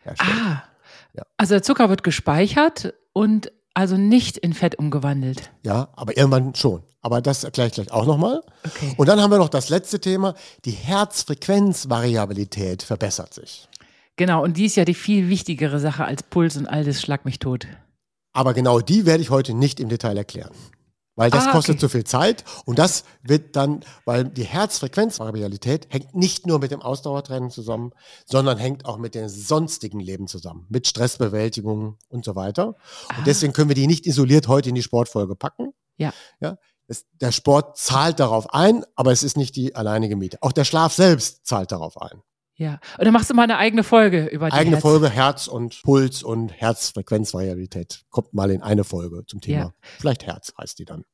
[0.00, 0.30] herstellt.
[0.40, 0.64] Ah.
[1.14, 1.26] Ja.
[1.36, 5.50] Also der Zucker wird gespeichert und also nicht in Fett umgewandelt.
[5.64, 6.82] Ja, aber irgendwann schon.
[7.00, 8.42] Aber das erkläre ich gleich auch nochmal.
[8.64, 8.94] Okay.
[8.96, 10.34] Und dann haben wir noch das letzte Thema.
[10.64, 13.68] Die Herzfrequenzvariabilität verbessert sich.
[14.16, 17.24] Genau, und die ist ja die viel wichtigere Sache als Puls und all das Schlag
[17.24, 17.66] mich tot.
[18.32, 20.52] Aber genau die werde ich heute nicht im Detail erklären.
[21.14, 21.80] Weil das Ah, kostet okay.
[21.80, 26.80] zu viel Zeit und das wird dann, weil die Herzfrequenzvariabilität hängt nicht nur mit dem
[26.80, 27.92] Ausdauertraining zusammen,
[28.24, 32.76] sondern hängt auch mit dem sonstigen Leben zusammen, mit Stressbewältigung und so weiter.
[33.08, 33.18] Ah.
[33.18, 35.74] Und deswegen können wir die nicht isoliert heute in die Sportfolge packen.
[35.98, 36.14] Ja.
[36.40, 36.56] ja
[36.88, 40.38] es, der Sport zahlt darauf ein, aber es ist nicht die alleinige Miete.
[40.40, 42.22] Auch der Schlaf selbst zahlt darauf ein.
[42.56, 42.78] Ja.
[42.98, 45.80] Und dann machst du mal eine eigene Folge über die Eigene Herz- Folge Herz und
[45.82, 48.04] Puls und Herzfrequenzvariabilität.
[48.10, 49.58] Kommt mal in eine Folge zum Thema.
[49.60, 49.72] Ja.
[49.98, 51.04] Vielleicht Herz heißt die dann.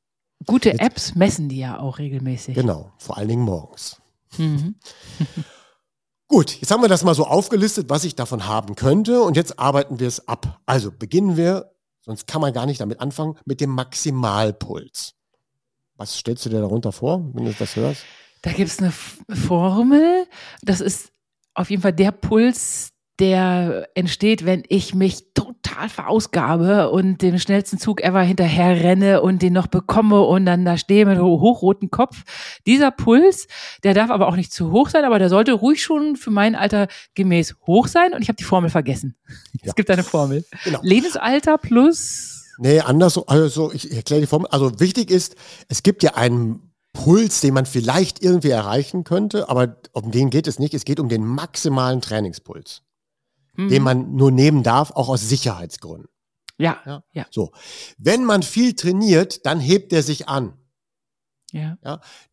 [0.47, 2.55] Gute Jetzt- Apps messen die ja auch regelmäßig.
[2.55, 4.01] Genau, vor allen Dingen morgens.
[4.37, 4.75] Mhm.
[6.29, 9.59] Gut, jetzt haben wir das mal so aufgelistet, was ich davon haben könnte und jetzt
[9.59, 10.61] arbeiten wir es ab.
[10.67, 11.73] Also beginnen wir,
[12.03, 15.15] sonst kann man gar nicht damit anfangen, mit dem Maximalpuls.
[15.97, 18.03] Was stellst du dir darunter vor, wenn du das hörst?
[18.43, 20.27] Da gibt es eine Formel.
[20.63, 21.11] Das ist
[21.59, 27.79] auf jeden Fall der Puls, der entsteht, wenn ich mich total verausgabe und den schnellsten
[27.79, 32.23] Zug ever hinterher renne und den noch bekomme und dann da stehe mit hochrotem Kopf.
[32.65, 33.49] Dieser Puls,
[33.83, 36.55] der darf aber auch nicht zu hoch sein, aber der sollte ruhig schon für mein
[36.55, 38.15] Alter gemäß hoch sein.
[38.15, 39.17] Und ich habe die Formel vergessen.
[39.63, 39.71] Ja.
[39.71, 40.45] Es gibt eine Formel.
[40.65, 40.79] Genau.
[40.83, 42.45] Lebensalter plus.
[42.61, 44.49] Nee, anders, also ich erkläre die Formel.
[44.51, 45.35] Also wichtig ist,
[45.69, 46.68] es gibt ja einen
[47.05, 50.75] Puls, den man vielleicht irgendwie erreichen könnte, aber um den geht es nicht.
[50.75, 52.83] Es geht um den maximalen Trainingspuls,
[53.55, 56.09] Hm, den man nur nehmen darf, auch aus Sicherheitsgründen.
[56.59, 57.05] ja, Ja.
[57.13, 57.53] ja, So,
[57.99, 60.55] wenn man viel trainiert, dann hebt er sich an.
[61.53, 61.79] ja.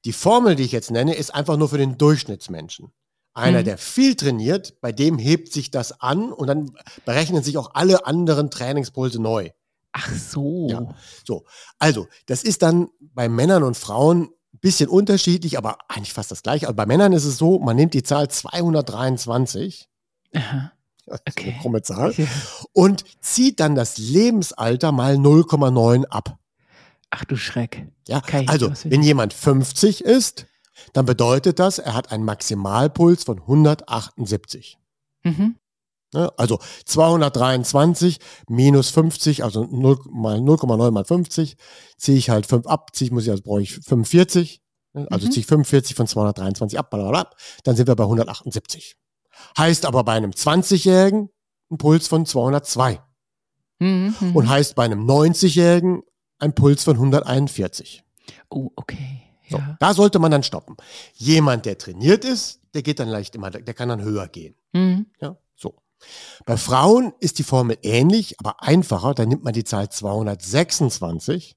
[0.03, 2.91] Die Formel, die ich jetzt nenne, ist einfach nur für den Durchschnittsmenschen.
[3.35, 3.65] Einer, Mhm.
[3.65, 6.71] der viel trainiert, bei dem hebt sich das an und dann
[7.05, 9.51] berechnen sich auch alle anderen Trainingspulse neu.
[9.91, 10.67] Ach so.
[10.69, 10.95] Ja.
[11.25, 11.45] So,
[11.79, 14.29] also, das ist dann bei Männern und Frauen
[14.65, 16.65] bisschen unterschiedlich, aber eigentlich fast das gleiche.
[16.67, 19.87] Also bei Männern ist es so, man nimmt die Zahl 223,
[20.35, 20.71] Aha.
[21.07, 21.51] Okay.
[21.51, 22.25] eine krumme Zahl, Ja.
[22.73, 26.39] und zieht dann das Lebensalter mal 0,9 ab.
[27.11, 27.87] Ach du Schreck.
[28.07, 30.47] Ja, nicht also, wenn jemand 50 ist,
[30.93, 34.79] dann bedeutet das, er hat einen Maximalpuls von 178.
[35.23, 35.55] Mhm.
[36.15, 36.31] Ne?
[36.37, 41.57] Also 223 minus 50, also 0, mal 0,9 mal 50,
[41.97, 44.61] ziehe ich halt 5 ab, ziehe ich, muss ich, also brauche ich 45.
[44.93, 45.07] ne?
[45.11, 45.31] Also Mhm.
[45.31, 47.29] ziehe ich 45 von 223 ab, blablabla,
[47.63, 48.95] dann sind wir bei 178.
[49.57, 51.29] Heißt aber bei einem 20-Jährigen
[51.71, 52.99] ein Puls von 202
[53.79, 54.15] Mhm.
[54.19, 54.35] mhm.
[54.35, 56.01] und heißt bei einem 90-Jährigen
[56.39, 58.03] ein Puls von 141.
[58.49, 59.21] oh, okay.
[59.49, 59.77] So, Ja.
[59.79, 60.75] da sollte man dann stoppen.
[61.13, 64.55] Jemand, der trainiert ist, der geht dann leicht immer, der kann dann höher gehen.
[64.73, 65.05] Mhm.
[65.21, 65.37] Ja.
[66.45, 69.13] Bei Frauen ist die Formel ähnlich, aber einfacher.
[69.13, 71.55] Da nimmt man die Zahl 226,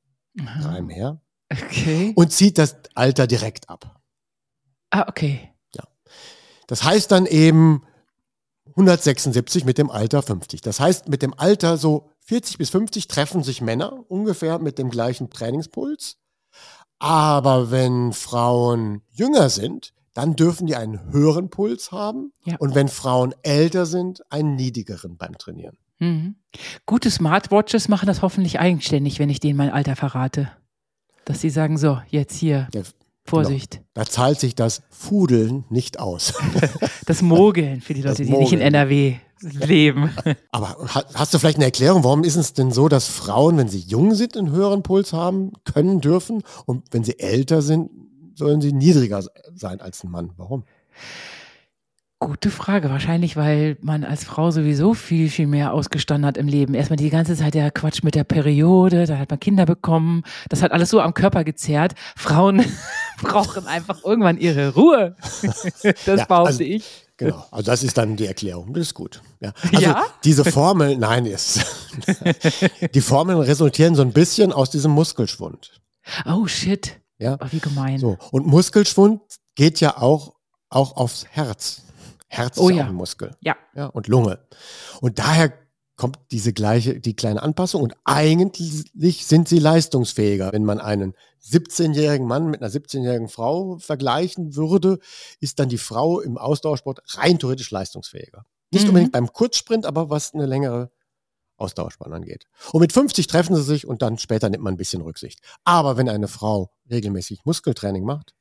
[0.63, 1.21] drei mehr,
[1.51, 2.13] Okay.
[2.17, 4.01] und zieht das Alter direkt ab.
[4.91, 5.53] Ah, okay.
[6.67, 7.83] Das heißt dann eben
[8.77, 10.61] 176 mit dem Alter 50.
[10.61, 14.91] Das heißt, mit dem Alter so 40 bis 50 treffen sich Männer ungefähr mit dem
[14.91, 16.19] gleichen Trainingspuls.
[16.99, 22.33] Aber wenn Frauen jünger sind, dann dürfen die einen höheren Puls haben.
[22.45, 22.57] Ja.
[22.59, 25.77] Und wenn Frauen älter sind, einen niedrigeren beim Trainieren.
[26.01, 26.35] Mhm.
[26.87, 30.51] Gute Smartwatches machen das hoffentlich eigenständig, wenn ich denen mein Alter verrate.
[31.25, 32.83] Dass sie sagen, so, jetzt hier, Der,
[33.27, 33.81] Vorsicht.
[33.95, 36.35] da zahlt sich das Fudeln nicht aus.
[37.07, 38.61] Das Mogeln für die Leute, die nicht in.
[38.61, 40.11] NRW leben.
[40.51, 43.69] Aber ha- hast du vielleicht eine Erklärung, warum ist es denn so, dass Frauen, wenn
[43.69, 47.91] sie jung sind, einen höheren Puls haben können, dürfen und wenn sie älter sind,
[48.39, 50.31] sollen sie niedriger se- sein als ein Mann?
[50.37, 50.65] Warum?
[52.21, 52.91] Gute Frage.
[52.91, 56.75] Wahrscheinlich, weil man als Frau sowieso viel, viel mehr ausgestanden hat im Leben.
[56.75, 60.25] Erstmal die ganze Zeit der Quatsch mit der Periode, da hat man Kinder bekommen.
[60.49, 61.95] Das hat alles so am Körper gezerrt.
[62.17, 62.65] Frauen
[63.23, 65.15] brauchen einfach irgendwann ihre Ruhe.
[65.83, 67.05] Das Ja, behaupte also- ich.
[67.21, 68.73] Genau, also das ist dann die Erklärung.
[68.75, 69.23] Das ist gut.
[69.41, 70.05] Ja, also Ja?
[70.23, 71.65] diese Formel, nein, ist.
[72.95, 75.81] die Formeln resultieren so ein bisschen aus diesem Muskelschwund.
[76.27, 77.01] Oh shit.
[77.19, 77.99] Ja, Oh, wie gemein.
[77.99, 78.17] so.
[78.31, 79.21] Und Muskelschwund
[79.55, 80.35] geht ja auch,
[80.69, 81.83] auch aufs Herz.
[82.29, 82.85] Herz Oh ist ja.
[82.85, 83.35] auch ein Muskel.
[83.41, 83.57] Ja.
[83.75, 84.39] ja, und Lunge.
[85.01, 85.53] Und daher
[85.97, 90.53] kommt diese gleiche, die kleine Anpassung und eigentlich sind sie leistungsfähiger.
[90.53, 94.99] Wenn man einen 17-jährigen Mann mit einer 17-jährigen Frau vergleichen würde,
[95.41, 98.45] ist dann die Frau im Ausdauersport rein theoretisch leistungsfähiger.
[98.71, 98.89] Nicht Mhm.
[98.91, 100.91] unbedingt beim Kurzsprint, aber was eine längere
[101.59, 102.47] Ausdauerspanne angeht.
[102.73, 105.41] Und mit 50 treffen sie sich und dann später nimmt man ein bisschen Rücksicht.
[105.65, 108.35] Aber wenn eine Frau regelmäßig Muskeltraining macht,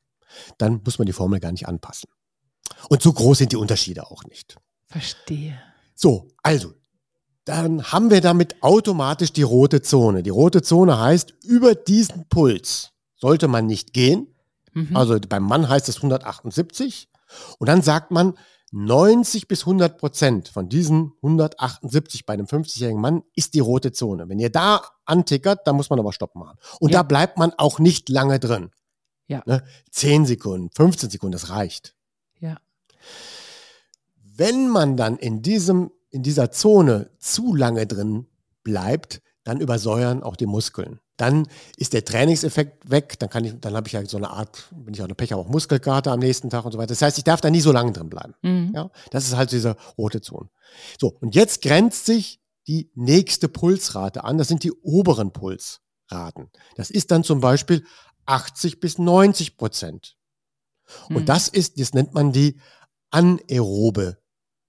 [0.58, 2.10] dann muss man die Formel gar nicht anpassen.
[2.89, 4.58] Und so groß sind die Unterschiede auch nicht.
[4.88, 5.60] Verstehe.
[5.95, 6.73] So, also,
[7.45, 10.21] dann haben wir damit automatisch die rote Zone.
[10.21, 14.36] Die rote Zone heißt, über diesen Puls sollte man nicht gehen.
[14.73, 14.95] Mhm.
[14.95, 17.10] Also beim Mann heißt es 178.
[17.58, 18.38] Und dann sagt man,
[18.71, 24.27] 90 bis 100 Prozent von diesen 178 bei einem 50-jährigen Mann ist die rote Zone.
[24.27, 26.58] Wenn ihr da antickert, dann muss man aber Stopp machen.
[26.80, 26.99] Und Ja.
[26.99, 28.71] da bleibt man auch nicht lange drin.
[29.27, 29.41] Ja.
[29.45, 29.63] Ne?
[29.91, 31.95] 10 Sekunden, 15 Sekunden, das reicht.
[32.39, 32.58] Ja.
[34.36, 38.27] Wenn man dann in diesem, in dieser Zone zu lange drin
[38.63, 40.99] bleibt, dann übersäuern auch die Muskeln.
[41.15, 44.65] Dann ist der Trainingseffekt weg, dann kann ich, dann habe ich ja so eine Art,
[44.71, 46.89] wenn ich auch eine Pech habe, auch Muskelkater am nächsten Tag und so weiter.
[46.89, 48.33] Das heißt, ich darf da nie so lange drin bleiben.
[48.41, 48.71] Mhm.
[48.75, 50.49] Ja, das ist halt diese rote Zone.
[50.99, 54.38] So, und jetzt grenzt sich die nächste Pulsrate an.
[54.38, 56.51] Das sind die oberen Pulsraten.
[56.75, 57.86] Das ist dann zum Beispiel
[58.25, 60.17] 80 bis 90 Prozent.
[61.10, 61.25] Und Mhm.
[61.25, 62.60] das ist, das nennt man die
[63.10, 64.17] anaerobe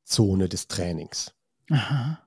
[0.05, 1.33] Zone des Trainings.
[1.71, 2.21] Aha.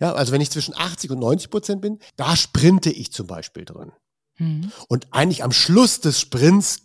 [0.00, 3.64] Ja, also wenn ich zwischen 80 und 90 Prozent bin, da sprinte ich zum Beispiel
[3.64, 3.92] drin.
[4.38, 4.72] Mhm.
[4.88, 6.80] Und eigentlich am Schluss des Sprints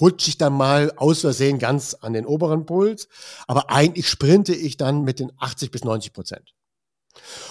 [0.00, 3.08] rutsche ich dann mal aus Versehen ganz an den oberen Puls,
[3.46, 6.54] aber eigentlich sprinte ich dann mit den 80 bis 90 Prozent.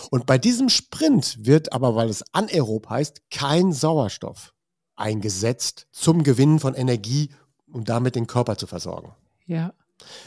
[0.10, 4.54] Und bei diesem Sprint wird aber, weil es anaerob heißt, kein Sauerstoff
[4.96, 7.32] eingesetzt zum Gewinnen von Energie,
[7.72, 9.14] um damit den Körper zu versorgen,
[9.46, 9.74] Ja.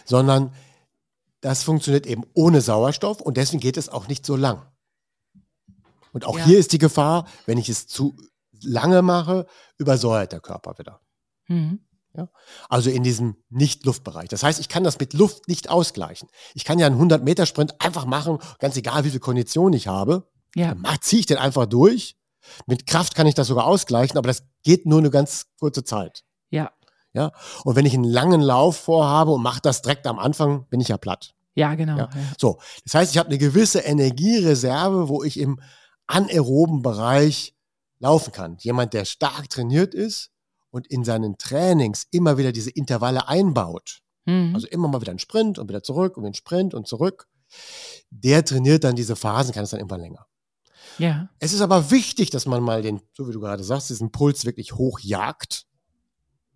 [0.05, 0.53] sondern
[1.43, 4.67] das funktioniert eben ohne Sauerstoff und deswegen geht es auch nicht so lang.
[6.13, 6.45] Und auch Ja.
[6.47, 8.17] hier ist die Gefahr, wenn ich es zu
[8.63, 11.01] lange mache, übersäuert der Körper wieder.
[11.49, 11.81] Mhm.
[12.69, 14.29] Also in diesem Nicht-Luftbereich.
[14.29, 16.29] Das heißt, ich kann das mit Luft nicht ausgleichen.
[16.55, 20.31] Ich kann ja einen 100-Meter-Sprint einfach machen, ganz egal, wie viel Kondition ich habe.
[20.55, 20.75] Ja.
[20.75, 22.17] Dann ziehe ich den einfach durch.
[22.67, 26.23] Mit Kraft kann ich das sogar ausgleichen, aber das geht nur eine ganz kurze Zeit.
[26.51, 26.71] Ja.
[27.15, 27.33] Ja?
[27.65, 30.89] Und wenn ich einen langen Lauf vorhabe und mache das direkt am Anfang, bin ich
[30.89, 31.35] ja platt.
[31.55, 31.97] Ja, genau.
[31.99, 32.09] Ja.
[32.15, 32.21] Ja.
[32.39, 35.61] So, das heißt, ich habe eine gewisse Energiereserve, wo ich im
[36.07, 37.55] anaeroben Bereich
[37.99, 38.57] laufen kann.
[38.61, 40.31] Jemand, der stark trainiert ist
[40.71, 44.55] und in seinen Trainings immer wieder diese Intervalle einbaut, Mhm.
[44.55, 47.27] also immer mal wieder einen Sprint und wieder zurück und einen Sprint und zurück,
[48.11, 50.27] der trainiert dann diese Phasen, kann es dann irgendwann länger.
[50.99, 51.29] ja.
[51.39, 54.45] Es ist aber wichtig, dass man mal den, so wie du gerade sagst, diesen Puls
[54.45, 55.65] wirklich hochjagt,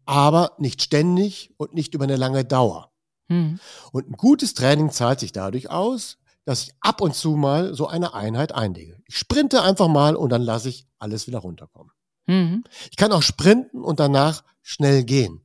[0.06, 2.92] aber nicht ständig und nicht über eine lange Dauer.
[3.28, 3.58] Mhm.
[3.92, 7.88] Und ein gutes Training zahlt sich dadurch aus, dass ich ab und zu mal so
[7.88, 9.02] eine Einheit einlege.
[9.06, 11.92] Ich sprinte einfach mal und dann lasse ich alles wieder runterkommen.
[12.26, 12.64] Mhm.
[12.90, 15.40] Ich kann auch sprinten und danach schnell gehen.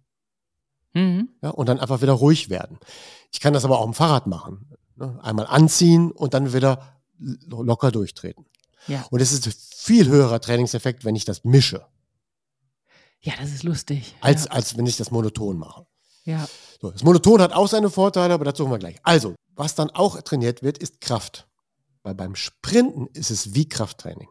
[0.94, 1.30] Mhm.
[1.42, 2.78] Ja, und dann einfach wieder ruhig werden.
[3.32, 4.70] Ich kann das aber auch im Fahrrad machen.
[4.96, 5.20] ne?
[5.24, 8.46] Einmal anziehen und dann wieder lo- locker durchtreten.
[8.88, 9.06] Ja.
[9.10, 11.86] Und es ist ein viel höherer Trainingseffekt, wenn ich das mische,
[13.22, 14.16] ja, das ist lustig.
[14.22, 14.52] als, ja.
[14.52, 15.86] als wenn ich das monoton mache.
[16.26, 16.48] ja.
[16.82, 18.98] So, das Monoton hat auch seine Vorteile, aber dazu kommen wir gleich.
[19.04, 21.48] Also, was dann auch trainiert wird, ist Kraft.
[22.02, 24.28] Weil beim Sprinten ist es wie Krafttraining.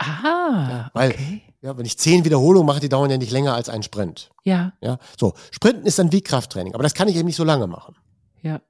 [0.00, 1.42] Ah, weil, okay.
[1.60, 4.30] Ja, wenn ich zehn Wiederholungen mache, die dauern ja nicht länger als ein Sprint.
[4.42, 5.34] Ja, Ja, so.
[5.52, 7.94] Sprinten ist dann wie Krafttraining, aber das kann ich eben nicht so lange machen.
[8.42, 8.60] ja.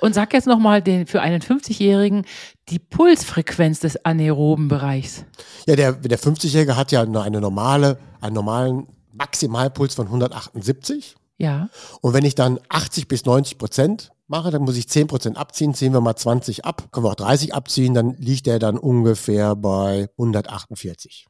[0.00, 2.24] Und sag jetzt nochmal für einen 50-Jährigen
[2.68, 5.24] die Pulsfrequenz des anaeroben Bereichs.
[5.66, 11.16] Ja, der, der 50-Jährige hat ja nur eine normale, einen normalen Maximalpuls von 178.
[11.38, 11.70] Ja,
[12.02, 15.72] Und wenn ich dann 80 bis 90 Prozent mache, dann muss ich 10 Prozent abziehen.
[15.72, 19.56] Ziehen wir mal 20 ab, können wir auch 30 abziehen, dann liegt der dann ungefähr
[19.56, 21.29] bei 148.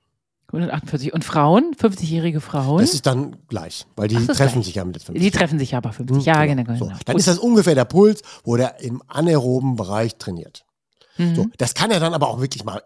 [0.52, 1.12] 148.
[1.12, 4.64] Und Frauen, 50-jährige Frauen, Das ist dann gleich, weil die ist treffen gleich.
[4.66, 5.22] sich ja mit 50.
[5.22, 6.24] die treffen sich aber 50.
[6.24, 6.64] Ja, genau.
[6.64, 6.78] genau.
[6.78, 10.64] So, dann ist das ungefähr der Puls, wo der im anaeroben Bereich trainiert.
[11.18, 11.34] Mhm.
[11.34, 12.82] So, das kann er dann aber auch wirklich mal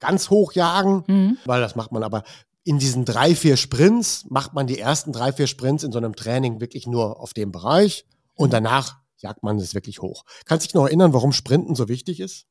[0.00, 1.38] ganz hoch jagen, Mhm.
[1.46, 2.22] weil das macht man aber
[2.64, 6.16] in diesen drei, vier Sprints, macht man die ersten drei, vier Sprints in so einem
[6.16, 10.24] Training wirklich nur auf dem Bereich und danach jagt man es wirklich hoch.
[10.44, 12.46] Kannst du dich noch erinnern, warum Sprinten so wichtig ist?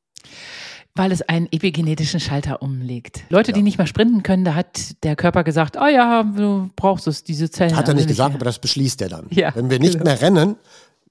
[0.97, 3.23] Weil es einen epigenetischen Schalter umlegt.
[3.29, 7.07] Leute, die nicht mehr sprinten können, da hat der Körper gesagt, oh ja, du brauchst
[7.07, 7.75] es, diese Zellen.
[7.75, 8.37] Hat er nicht gesagt, mehr.
[8.37, 9.27] aber das beschließt er dann.
[9.29, 10.05] Ja, Wenn wir nicht genau.
[10.05, 10.55] mehr rennen,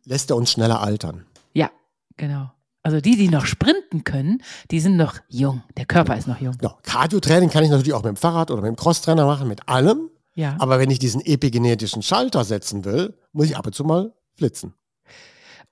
[0.04, 1.26] lässt er uns schneller altern.
[1.52, 1.70] Ja,
[2.16, 2.50] genau.
[2.82, 5.62] Also die, die noch sprinten können, die sind noch jung.
[5.76, 6.56] Der Körper ist noch jung.
[6.62, 9.68] Ja, Cardio-Training kann ich natürlich auch mit dem Fahrrad oder mit dem Crosstrainer machen, mit
[9.68, 10.10] allem.
[10.34, 10.56] Ja.
[10.58, 14.74] Aber wenn ich diesen epigenetischen Schalter setzen will, muss ich ab und zu mal flitzen.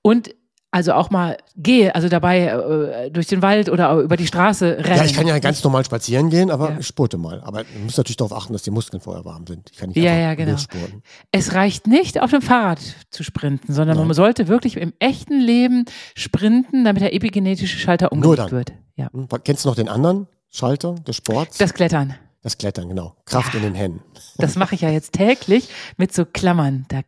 [0.01, 0.33] Und
[0.73, 4.97] also auch mal gehe, also dabei äh, durch den Wald oder über die Straße rennen.
[4.97, 6.77] Ja, ich kann ja ganz normal spazieren gehen, aber Ja.
[6.79, 7.41] ich spurte mal.
[7.43, 9.69] Aber ich muss natürlich darauf achten, dass die Muskeln vorher warm sind.
[9.71, 10.51] Ich kann nicht Ja, ja, genau.
[10.53, 11.03] losspurten.
[11.31, 12.79] Es reicht nicht, auf dem Fahrrad
[13.11, 18.51] zu sprinten, sondern man sollte wirklich im echten Leben sprinten, damit der epigenetische Schalter umgelegt
[18.51, 18.73] wird.
[18.95, 19.09] Ja.
[19.13, 21.57] Hm, Kennst du noch den anderen Schalter des Sports?
[21.59, 22.15] Das Klettern.
[22.41, 23.15] das Klettern, genau.
[23.25, 24.01] Kraft in den Händen.
[24.37, 26.85] Das mache ich ja jetzt täglich mit so Klammern.
[26.89, 27.01] Da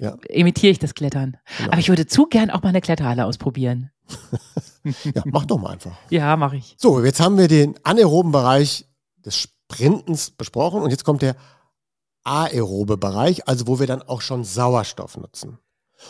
[0.00, 0.16] Ja.
[0.28, 1.36] imitiere ich das Klettern.
[1.58, 1.70] Genau.
[1.72, 3.90] Aber ich würde zu gern auch mal eine Kletterhalle ausprobieren.
[5.14, 5.92] Ja, mach doch mal einfach.
[6.08, 6.74] Ja, mache ich.
[6.78, 8.86] So, jetzt haben wir den anaeroben Bereich
[9.18, 11.36] des Sprintens besprochen und jetzt kommt der
[12.24, 15.58] aerobe Bereich, also wo wir dann auch schon Sauerstoff nutzen.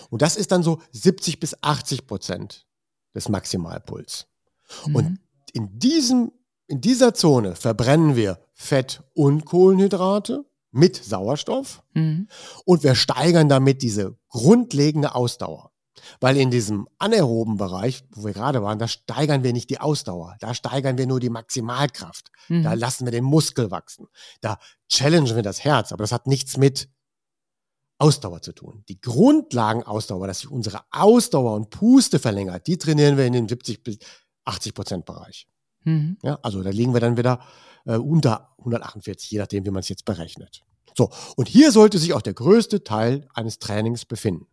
[0.08, 2.66] Und das ist dann so 70 bis 80 Prozent
[3.14, 4.28] des Maximalpuls.
[4.92, 5.18] Und Mhm.
[5.52, 6.32] in, diesem,
[6.68, 12.28] in dieser Zone verbrennen wir Fett und Kohlenhydrate mit Sauerstoff Mhm.
[12.64, 15.72] und wir steigern damit diese grundlegende Ausdauer.
[16.20, 20.36] Weil in diesem anaeroben Bereich, wo wir gerade waren, da steigern wir nicht die Ausdauer,
[20.40, 22.62] da steigern wir nur die Maximalkraft, Mhm.
[22.62, 24.06] da lassen wir den Muskel wachsen,
[24.40, 26.88] da challengen wir das Herz, aber das hat nichts mit
[27.98, 28.82] Ausdauer zu tun.
[28.88, 33.82] Die Grundlagenausdauer, dass sich unsere Ausdauer und Puste verlängert, die trainieren wir in den 70
[33.82, 33.98] bis
[34.46, 35.46] 80 Prozent Bereich.
[35.84, 36.18] Mhm.
[36.22, 37.40] Ja, also da liegen wir dann wieder
[37.86, 40.62] äh, unter 148, je nachdem, wie man es jetzt berechnet.
[40.96, 44.46] So, und hier sollte sich auch der größte Teil eines Trainings befinden,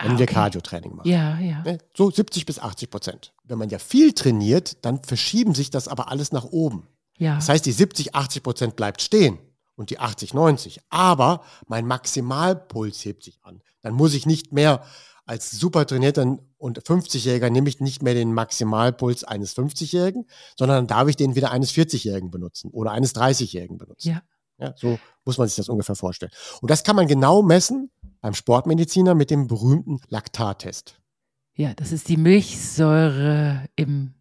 [0.00, 0.34] wenn Ah, wir okay.
[0.34, 1.08] Cardio-Training machen.
[1.08, 1.62] Ja, ja.
[1.62, 3.32] Ne, So 70 bis 80 Prozent.
[3.44, 6.86] Wenn man ja viel trainiert, dann verschieben sich das aber alles nach oben.
[7.16, 7.36] Ja.
[7.36, 9.38] Das heißt, die 70, 80 Prozent bleibt stehen
[9.76, 10.80] und die 80, 90.
[10.90, 13.60] Aber mein Maximalpuls hebt sich an.
[13.82, 14.84] Dann muss ich nicht mehr
[15.28, 20.86] als super trainierter und 50-Jähriger nehme ich nicht mehr den Maximalpuls eines 50-Jährigen, sondern dann
[20.86, 24.08] darf ich den wieder eines 40-Jährigen benutzen oder eines 30-Jährigen benutzen.
[24.08, 24.22] Ja.
[24.60, 26.32] Ja, so muss man sich das ungefähr vorstellen.
[26.60, 31.00] Und das kann man genau messen beim Sportmediziner mit dem berühmten Laktattest.
[31.54, 34.14] Ja, das ist die Milchsäure im,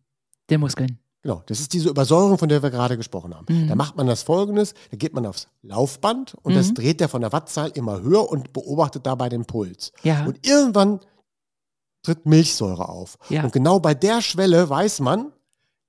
[0.49, 0.99] der Muskeln.
[1.27, 3.45] Genau, das ist diese Übersäuerung, von der wir gerade gesprochen haben.
[3.49, 3.67] Mhm.
[3.67, 6.75] Da macht man das folgendes, da geht man aufs Laufband und das Mhm.
[6.75, 9.91] dreht der von der Wattzahl immer höher und beobachtet dabei den Puls.
[10.03, 10.25] Ja.
[10.25, 11.01] Und irgendwann
[12.01, 13.17] tritt Milchsäure auf.
[13.27, 13.43] Ja.
[13.43, 15.33] Und genau bei der Schwelle weiß man,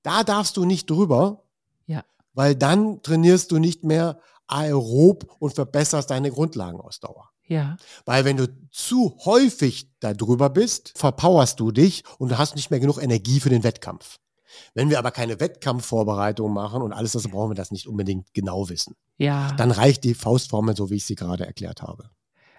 [0.03, 1.43] da darfst du nicht drüber,
[1.87, 2.03] Ja.
[2.33, 7.29] weil dann trainierst du nicht mehr aerob und verbesserst deine Grundlagenausdauer.
[7.47, 7.77] Ja.
[8.03, 12.71] Weil wenn du zu häufig da drüber bist, verpowerst du dich und du hast nicht
[12.71, 14.17] mehr genug Energie für den Wettkampf.
[14.73, 18.69] Wenn wir aber keine Wettkampfvorbereitung machen und alles das, brauchen wir das nicht unbedingt genau
[18.69, 18.95] wissen.
[19.17, 19.51] Ja.
[19.57, 22.09] Dann reicht die Faustformel, so wie ich sie gerade erklärt habe.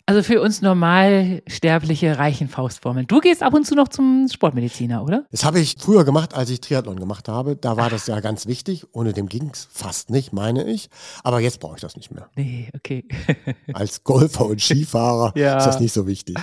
[0.07, 3.07] Also für uns Normalsterbliche reichen Faustformeln.
[3.07, 5.25] Du gehst ab und zu noch zum Sportmediziner, oder?
[5.31, 7.55] Das habe ich früher gemacht, als ich Triathlon gemacht habe.
[7.55, 8.87] Da war das ja ganz wichtig.
[8.93, 10.91] Ohne dem ging es fast nicht, meine ich.
[11.23, 12.29] Aber jetzt brauche ich das nicht mehr.
[12.35, 13.07] Nee, okay.
[13.73, 15.59] Als Golfer und Skifahrer Ja.
[15.59, 16.37] ist das nicht so wichtig.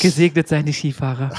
[0.00, 1.30] Gesegnet seien die Skifahrer.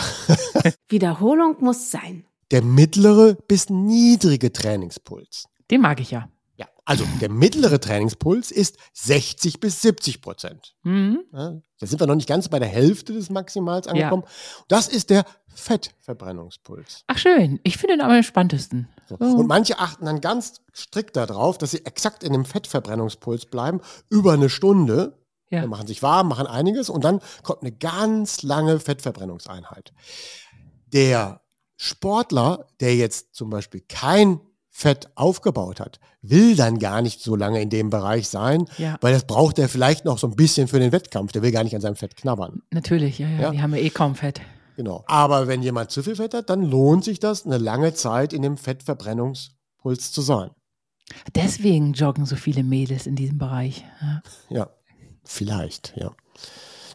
[0.90, 2.24] Wiederholung muss sein.
[2.54, 5.48] Der mittlere bis niedrige Trainingspuls.
[5.72, 6.30] Den mag ich ja.
[6.56, 10.76] Ja, also der mittlere Trainingspuls ist 60 bis 70 Prozent.
[10.84, 11.24] Mhm.
[11.34, 14.22] Ja, da sind wir noch nicht ganz bei der Hälfte des Maximals angekommen.
[14.68, 17.06] Das ist der Fettverbrennungspuls.
[17.08, 17.60] Ach schön.
[17.64, 18.88] Ich finde den am entspanntesten.
[19.10, 19.18] So.
[19.20, 19.34] Oh.
[19.34, 24.34] Und manche achten dann ganz strikt darauf, dass sie exakt in dem Fettverbrennungspuls bleiben, über
[24.34, 25.18] eine Stunde.
[25.50, 25.62] Ja.
[25.62, 29.92] Wir machen sich warm, machen einiges und dann kommt eine ganz lange Fettverbrennungseinheit.
[30.94, 31.43] Der
[31.78, 37.62] Sportler, der jetzt zum Beispiel kein Fett aufgebaut hat, will dann gar nicht so lange
[37.62, 38.98] in dem Bereich sein, Ja.
[39.02, 41.32] weil das braucht er vielleicht noch so ein bisschen für den Wettkampf.
[41.32, 42.62] Der will gar nicht an seinem Fett knabbern.
[42.72, 43.52] Natürlich, ja, ja, Ja.
[43.52, 44.42] Die haben ja eh kaum Fett.
[44.76, 45.04] Genau.
[45.08, 48.42] Aber wenn jemand zu viel Fett hat, dann lohnt sich das, eine lange Zeit in
[48.42, 50.50] dem Fettverbrennungspuls zu sein.
[51.36, 53.86] Deswegen joggen so viele Mädels in diesem Bereich.
[54.02, 54.22] Ja.
[54.50, 54.70] Ja,
[55.24, 56.12] vielleicht, ja.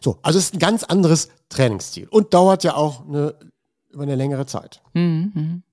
[0.03, 3.35] So, also es ist ein ganz anderes Trainingsziel und dauert ja auch eine,
[3.89, 4.81] über eine längere Zeit.
[4.93, 5.63] Mhm, mhm.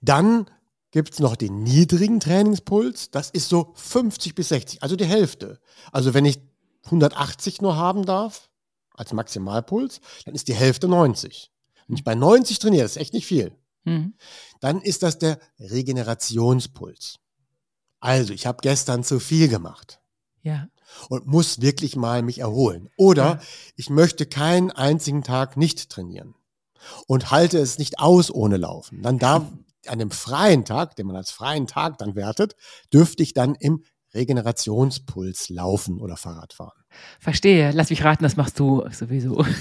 [0.00, 0.50] Dann
[0.90, 3.10] gibt es noch den niedrigen Trainingspuls.
[3.10, 5.60] Das ist so 50 bis 60, also die Hälfte.
[5.92, 6.38] Also wenn ich
[6.84, 8.48] 180 nur haben darf
[8.94, 11.50] als Maximalpuls, dann ist die Hälfte 90.
[11.86, 13.52] Wenn ich bei 90 trainiere, das ist echt nicht viel,
[13.84, 14.14] Mhm.
[14.60, 17.18] dann ist das der Regenerationspuls.
[18.00, 20.00] Also ich habe gestern zu viel gemacht
[20.42, 20.68] Ja.
[21.08, 22.88] und muss wirklich mal mich erholen.
[22.96, 23.40] Oder Ja.
[23.76, 26.34] ich möchte keinen einzigen Tag nicht trainieren
[27.06, 29.02] und halte es nicht aus ohne Laufen.
[29.02, 29.44] Dann darf
[29.86, 32.56] an dem freien Tag, den man als freien Tag dann wertet,
[32.92, 36.82] dürfte ich dann im Regenerationspuls laufen oder Fahrrad fahren.
[37.20, 37.70] Verstehe.
[37.72, 39.44] Lass mich raten, das machst du sowieso.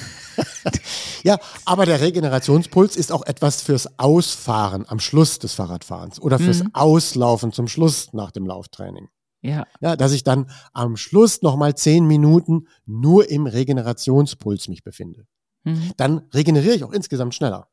[1.24, 6.64] Ja, aber der Regenerationspuls ist auch etwas fürs Ausfahren am Schluss des Fahrradfahrens oder fürs
[6.64, 6.70] Mhm.
[6.74, 9.08] Auslaufen zum Schluss nach dem Lauftraining.
[9.42, 9.66] Ja.
[9.80, 15.26] Ja, dass ich dann am Schluss nochmal zehn Minuten nur im Regenerationspuls mich befinde.
[15.66, 15.92] Mhm.
[15.98, 17.68] Dann regeneriere ich auch insgesamt schneller.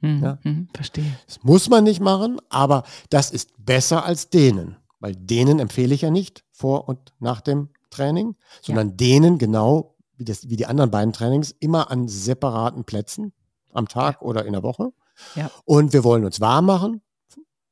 [0.00, 0.22] Mhm.
[0.22, 0.38] Ja.
[0.44, 0.68] Mhm.
[0.74, 1.18] Verstehe.
[1.26, 4.76] Das muss man nicht machen, aber das ist besser als denen.
[5.00, 10.24] Weil denen empfehle ich ja nicht vor und nach dem Training, sondern denen genau wie,
[10.24, 13.32] das, wie die anderen beiden Trainings immer an separaten Plätzen
[13.72, 14.92] am Tag oder in der Woche.
[15.34, 15.50] Ja.
[15.64, 17.02] Und wir wollen uns warm machen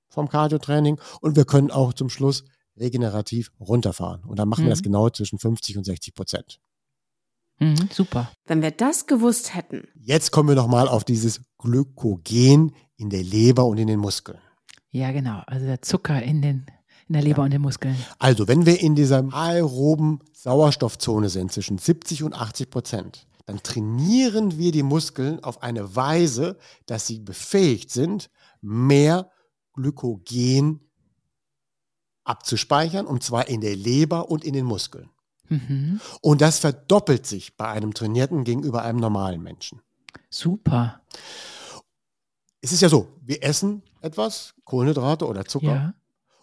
[0.08, 2.44] vom Cardio-Training und wir können auch zum Schluss
[2.76, 4.24] regenerativ runterfahren.
[4.24, 4.84] Und dann machen wir das Mhm.
[4.84, 6.60] genau zwischen 50 und 60 Prozent.
[7.60, 7.88] Mhm.
[7.92, 8.32] Super.
[8.46, 9.86] Wenn wir das gewusst hätten.
[9.94, 14.38] Jetzt kommen wir nochmal auf dieses Glykogen in der Leber und in den Muskeln.
[14.90, 15.42] Ja, genau.
[15.46, 16.66] Also der Zucker in, den,
[17.08, 17.96] in der Leber und den Muskeln.
[18.18, 24.58] Also, wenn wir in dieser aeroben Sauerstoffzone sind, zwischen 70 und 80 Prozent, dann trainieren
[24.58, 29.30] wir die Muskeln auf eine Weise, dass sie befähigt sind, mehr
[29.74, 30.80] Glykogen
[32.24, 35.10] abzuspeichern, und zwar in der Leber und in den Muskeln.
[35.50, 36.00] Mhm.
[36.22, 39.82] Und das verdoppelt sich bei einem Trainierten gegenüber einem normalen Menschen.
[40.30, 41.02] Super.
[42.60, 45.94] Es ist ja so, wir essen etwas, Kohlenhydrate oder Zucker, Ja.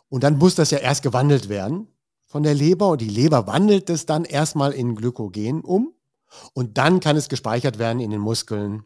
[0.10, 1.88] Und dann muss das ja erst gewandelt werden
[2.26, 5.94] von der Leber und die Leber wandelt es dann erstmal in Glykogen um
[6.54, 8.84] und dann kann es gespeichert werden in den Muskeln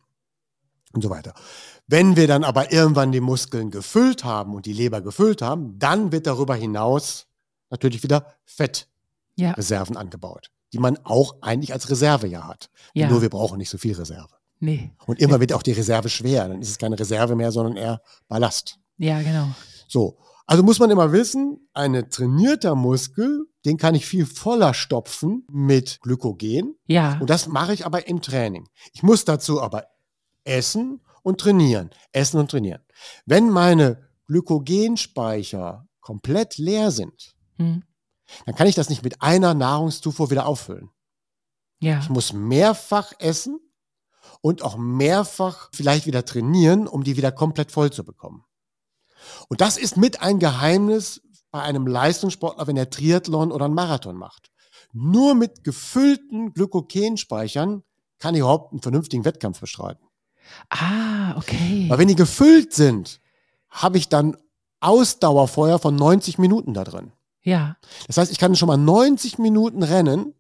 [0.94, 1.34] und so weiter.
[1.86, 6.12] Wenn wir dann aber irgendwann die Muskeln gefüllt haben und die Leber gefüllt haben, dann
[6.12, 7.28] wird darüber hinaus
[7.70, 8.91] natürlich wieder Fettreserven
[9.42, 9.54] Ja.
[9.96, 12.70] angebaut, die man auch eigentlich als Reserve ja hat.
[12.94, 13.10] Ja.
[13.10, 14.30] Nur wir brauchen nicht so viel Reserve.
[14.60, 14.92] Nee.
[15.08, 18.02] Und immer wird auch die Reserve schwer, dann ist es keine Reserve mehr, sondern eher
[18.28, 18.78] Ballast.
[18.98, 19.48] Ja, genau.
[19.88, 25.46] So, also muss man immer wissen, ein trainierter Muskel, den kann ich viel voller stopfen
[25.52, 26.76] mit Glykogen.
[26.88, 27.18] Ja.
[27.20, 28.68] Und das mache ich aber im Training.
[28.94, 29.86] Ich muss dazu aber
[30.44, 31.90] essen und trainieren.
[32.12, 32.82] Essen und trainieren.
[33.26, 37.84] Wenn meine Glykogenspeicher komplett leer sind, Mhm.
[38.46, 40.90] Dann kann ich das nicht mit einer Nahrungszufuhr wieder auffüllen.
[41.80, 42.00] Ja.
[42.00, 43.60] Ich muss mehrfach essen
[44.42, 48.46] und auch mehrfach vielleicht wieder trainieren, um die wieder komplett voll zu bekommen.
[49.50, 54.16] Und das ist mit ein Geheimnis bei einem Leistungssportler, wenn er Triathlon oder einen Marathon
[54.16, 54.52] macht.
[54.94, 57.84] Nur mit gefüllten Glykogenspeichern
[58.20, 60.06] kann ich überhaupt einen vernünftigen Wettkampf bestreiten.
[60.70, 61.86] Ah, okay.
[61.90, 63.20] Weil wenn die gefüllt sind,
[63.70, 64.38] habe ich dann
[64.80, 67.12] Ausdauerfeuer von 90 Minuten da drin.
[67.44, 67.78] Ja.
[68.08, 70.34] Das heißt, ich kann schon mal 90 Minuten rennen,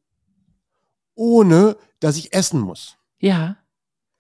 [1.16, 2.98] ohne dass ich essen muss.
[3.20, 3.58] Ja.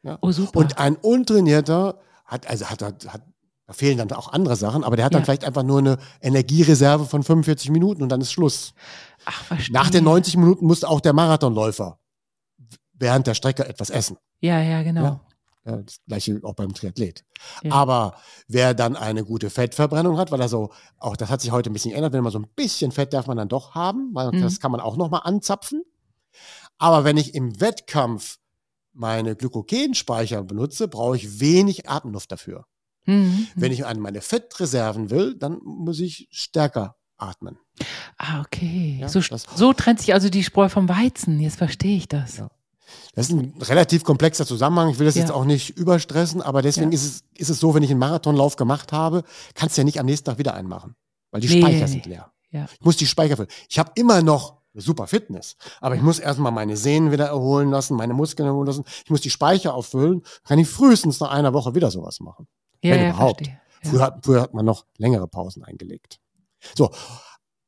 [0.03, 0.17] Ja.
[0.21, 0.59] Oh, super.
[0.59, 3.21] Und ein Untrainierter hat, also hat, hat, hat
[3.67, 5.25] da fehlen dann auch andere Sachen, aber der hat dann Ja.
[5.25, 8.73] vielleicht einfach nur eine Energiereserve von 45 Minuten und dann ist Schluss.
[9.25, 9.73] Ach, verstehe.
[9.73, 11.97] Nach den 90 Minuten muss auch der Marathonläufer
[12.93, 14.17] während der Strecke etwas essen.
[14.41, 15.03] Ja, ja, genau.
[15.03, 15.19] Ja.
[15.65, 17.23] Ja, das gleiche auch beim Triathlet.
[17.61, 17.71] Ja.
[17.73, 18.15] Aber
[18.47, 21.73] wer dann eine gute Fettverbrennung hat, weil er so, auch das hat sich heute ein
[21.73, 24.41] bisschen geändert, wenn man so ein bisschen Fett darf man dann doch haben, weil Mhm.
[24.41, 25.83] das kann man auch nochmal anzapfen.
[26.79, 28.37] Aber wenn ich im Wettkampf
[28.93, 32.65] meine Glykogenspeicher benutze, brauche ich wenig Atemluft dafür.
[33.05, 33.47] Mhm.
[33.55, 37.57] Wenn ich an meine Fettreserven will, dann muss ich stärker atmen.
[38.17, 38.97] Ah, okay.
[38.99, 41.39] Ja, so, so trennt sich also die Spreu vom Weizen.
[41.39, 42.37] Jetzt verstehe ich das.
[42.37, 42.49] Ja.
[43.15, 44.89] Das ist ein relativ komplexer Zusammenhang.
[44.89, 45.21] Ich will das Ja.
[45.21, 46.95] jetzt auch nicht überstressen, aber deswegen Ja.
[46.95, 49.23] ist, es, ist es so, wenn ich einen Marathonlauf gemacht habe,
[49.53, 50.95] kannst du ja nicht am nächsten Tag wieder einen machen,
[51.31, 52.31] weil die Nee, Speicher sind leer.
[52.51, 52.67] Ja.
[52.73, 53.49] Ich muss die Speicher füllen.
[53.69, 55.55] Ich habe immer noch super Fitness.
[55.81, 58.85] Aber ich muss erstmal meine Sehnen wieder erholen lassen, meine Muskeln erholen lassen.
[59.03, 60.21] Ich muss die Speicher auffüllen.
[60.45, 62.47] Kann ich frühestens nach einer Woche wieder sowas machen.
[62.81, 63.49] Ja, Wenn überhaupt.
[63.83, 66.19] Früher, hat, früher hat man noch längere Pausen eingelegt.
[66.77, 66.89] So.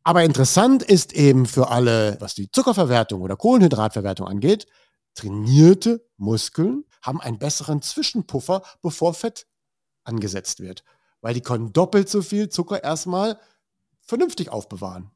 [0.06, 4.66] Aber interessant ist eben für alle, was die Zuckerverwertung oder Kohlenhydratverwertung angeht,
[5.16, 9.46] trainierte Muskeln haben einen besseren Zwischenpuffer, bevor Fett
[10.04, 10.84] angesetzt wird.
[11.22, 13.40] Weil die können doppelt so viel Zucker erstmal
[14.02, 15.12] vernünftig aufbewahren.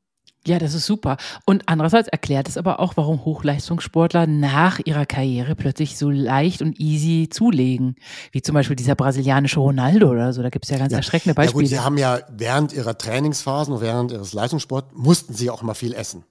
[0.45, 1.17] Ja, das ist super.
[1.45, 6.79] Und andererseits erklärt es aber auch, warum Hochleistungssportler nach ihrer Karriere plötzlich so leicht und
[6.79, 7.95] easy zulegen.
[8.31, 10.41] Wie zum Beispiel dieser brasilianische Ronaldo oder so.
[10.41, 11.67] Da gibt es ja ganz erschreckende Ja gut, Beispiele.
[11.67, 15.93] sie haben ja während ihrer Trainingsphasen und während ihres Leistungssports mussten sie auch mal viel
[15.93, 16.23] essen.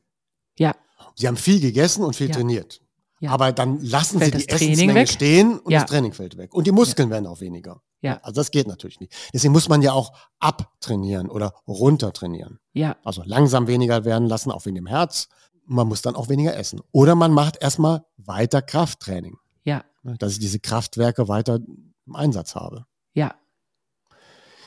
[0.59, 0.75] Ja,
[1.14, 2.35] Sie haben viel gegessen und viel Ja.
[2.37, 2.81] trainiert.
[3.21, 3.31] Ja.
[3.31, 5.09] Aber dann lassen Fällt sie die Essensmenge weg?
[5.09, 5.81] stehen und Ja.
[5.81, 6.53] das Training fällt weg.
[6.55, 7.81] Und die Muskeln werden auch weniger.
[8.03, 8.21] Ja.
[8.23, 9.14] Also das geht natürlich nicht.
[9.33, 12.59] Deswegen muss man ja auch abtrainieren oder runtertrainieren.
[12.73, 15.29] ja, Also langsam weniger werden lassen, auch wegen dem Herz.
[15.64, 16.81] Man muss dann auch weniger essen.
[16.93, 21.59] Oder man macht erstmal weiter Krafttraining, ja, ne, dass ich diese Kraftwerke weiter
[22.07, 22.85] im Einsatz habe.
[23.14, 23.35] ja.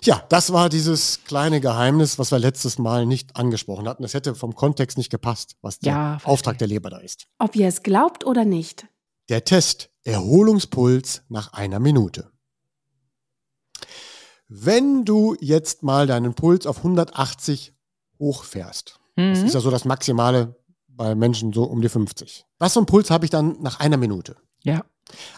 [0.03, 4.03] Ja, das war dieses kleine Geheimnis, was wir letztes Mal nicht angesprochen hatten.
[4.03, 6.17] Es hätte vom Kontext nicht gepasst, was der Ja.
[6.23, 7.27] Auftrag der Leber da ist.
[7.37, 8.87] Ob ihr es glaubt oder nicht.
[9.29, 12.31] Der Test Erholungspuls nach einer Minute.
[14.47, 17.73] Wenn du jetzt mal deinen Puls auf 180
[18.19, 19.45] hochfährst, das Mhm.
[19.45, 20.55] ist ja so das Maximale
[20.87, 22.45] bei Menschen so um die 50.
[22.57, 24.35] Was für einen Puls habe ich dann nach einer Minute?
[24.63, 24.83] Ja,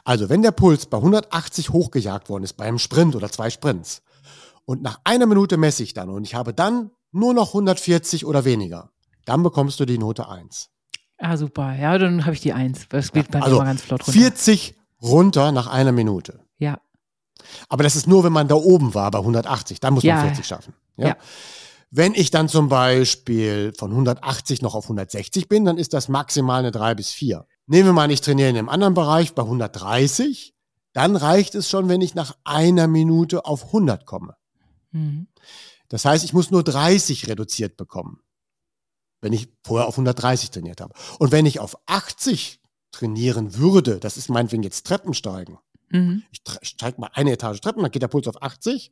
[0.03, 4.01] Also, wenn der Puls bei 180 hochgejagt worden ist, beim Sprint oder zwei Sprints,
[4.71, 8.45] und nach einer Minute messe ich dann und ich habe dann nur noch 140 oder
[8.45, 8.91] weniger,
[9.25, 10.69] dann bekommst du die Note 1.
[11.19, 11.75] ah, super.
[11.75, 12.87] Ja, dann habe ich die Eins.
[12.89, 14.11] Das geht bei mir Also immer ganz flott runter.
[14.19, 16.39] 40 runter nach einer Minute.
[16.57, 16.79] Ja,
[17.69, 19.79] Aber das ist nur, wenn man da oben war bei 180.
[19.79, 20.15] Dann muss Ja.
[20.15, 20.73] man 40 schaffen.
[20.97, 21.07] Ja?
[21.09, 21.15] Ja.
[21.89, 26.59] Wenn ich dann zum Beispiel von 180 noch auf 160 bin, dann ist das maximal
[26.59, 27.45] eine 3 bis 4.
[27.67, 30.53] Nehmen wir mal, ich trainiere in einem anderen Bereich bei 130,
[30.93, 34.35] dann reicht es schon, wenn ich nach einer Minute auf 100 komme.
[34.91, 35.27] Mhm.
[35.89, 38.21] Das heißt, ich muss nur 30 reduziert bekommen,
[39.19, 40.93] wenn ich vorher auf 130 trainiert habe.
[41.19, 42.61] Und wenn ich auf 80
[42.91, 45.57] trainieren würde, das ist meinetwegen jetzt Treppensteigen,
[45.91, 46.23] Mhm.
[46.31, 48.91] ich steige mal eine Etage Treppen, dann geht der Puls auf 80.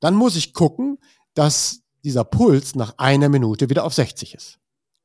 [0.00, 0.98] Dann muss ich gucken,
[1.34, 4.58] dass dieser Puls nach einer Minute wieder auf 60 ist.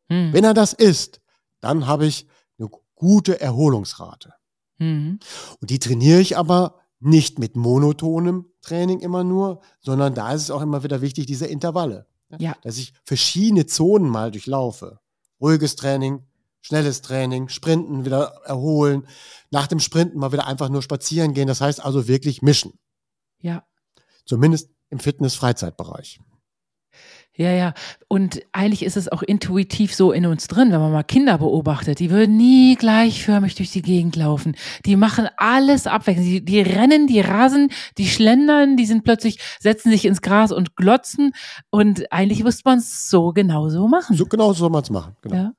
[0.10, 0.34] Mhm.
[0.34, 1.22] Wenn er das ist,
[1.60, 2.28] dann habe ich
[2.60, 4.34] eine gute Erholungsrate.
[4.78, 5.20] Mhm.
[5.60, 10.52] Und die trainiere ich aber nicht mit monotonem Training immer nur, sondern da ist es
[10.52, 12.08] auch immer wieder wichtig, diese Intervalle.
[12.40, 12.56] Ja.
[12.62, 15.00] Dass ich verschiedene Zonen mal durchlaufe.
[15.40, 16.24] Ruhiges Training,
[16.62, 19.08] schnelles Training, Sprinten wieder erholen,
[19.52, 21.48] nach dem Sprinten mal wieder einfach nur spazieren gehen.
[21.48, 22.80] Das heißt also wirklich mischen.
[23.40, 23.66] Ja.
[24.26, 26.20] Zumindest im Fitness-Freizeitbereich.
[27.36, 27.74] Ja, ja.
[28.08, 32.00] Und eigentlich ist es auch intuitiv so in uns drin, wenn man mal Kinder beobachtet.
[32.00, 34.56] Die würden nie gleichförmig durch die Gegend laufen.
[34.86, 36.28] Die machen alles abwechselnd.
[36.30, 40.76] Die, die rennen, die rasen, die schlendern, die sind plötzlich, setzen sich ins Gras und
[40.76, 41.32] glotzen.
[41.72, 44.16] Und eigentlich müsste man es so genauso machen.
[44.16, 45.16] So genau so soll man es machen.
[45.22, 45.36] Genau.
[45.36, 45.54] Ja.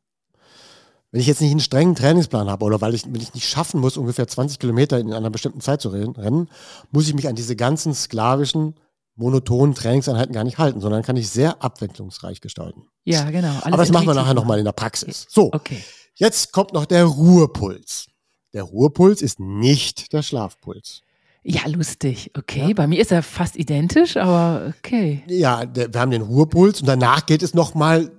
[1.10, 3.80] Wenn ich jetzt nicht einen strengen Trainingsplan habe oder weil ich, wenn ich nicht schaffen
[3.80, 6.48] muss, ungefähr 20 Kilometer in einer bestimmten Zeit zu rennen, rennen,
[6.90, 8.74] muss ich mich an diese ganzen sklavischen,
[9.16, 12.82] monotonen Trainingseinheiten gar nicht halten, sondern kann ich sehr abwechslungsreich gestalten.
[13.04, 13.48] ja, genau.
[13.50, 15.26] Alles Aber das machen wir nachher nochmal in der Praxis.
[15.28, 15.82] So, Okay.
[16.14, 18.06] jetzt kommt noch der Ruhepuls.
[18.52, 21.02] Der Ruhepuls ist nicht der Schlafpuls.
[21.42, 22.30] Ja, lustig.
[22.36, 22.68] Okay.
[22.68, 22.74] Ja.
[22.74, 25.22] Bei mir ist er fast identisch, aber okay.
[25.26, 28.10] Ja, der, wir haben den Ruhepuls und danach geht es nochmal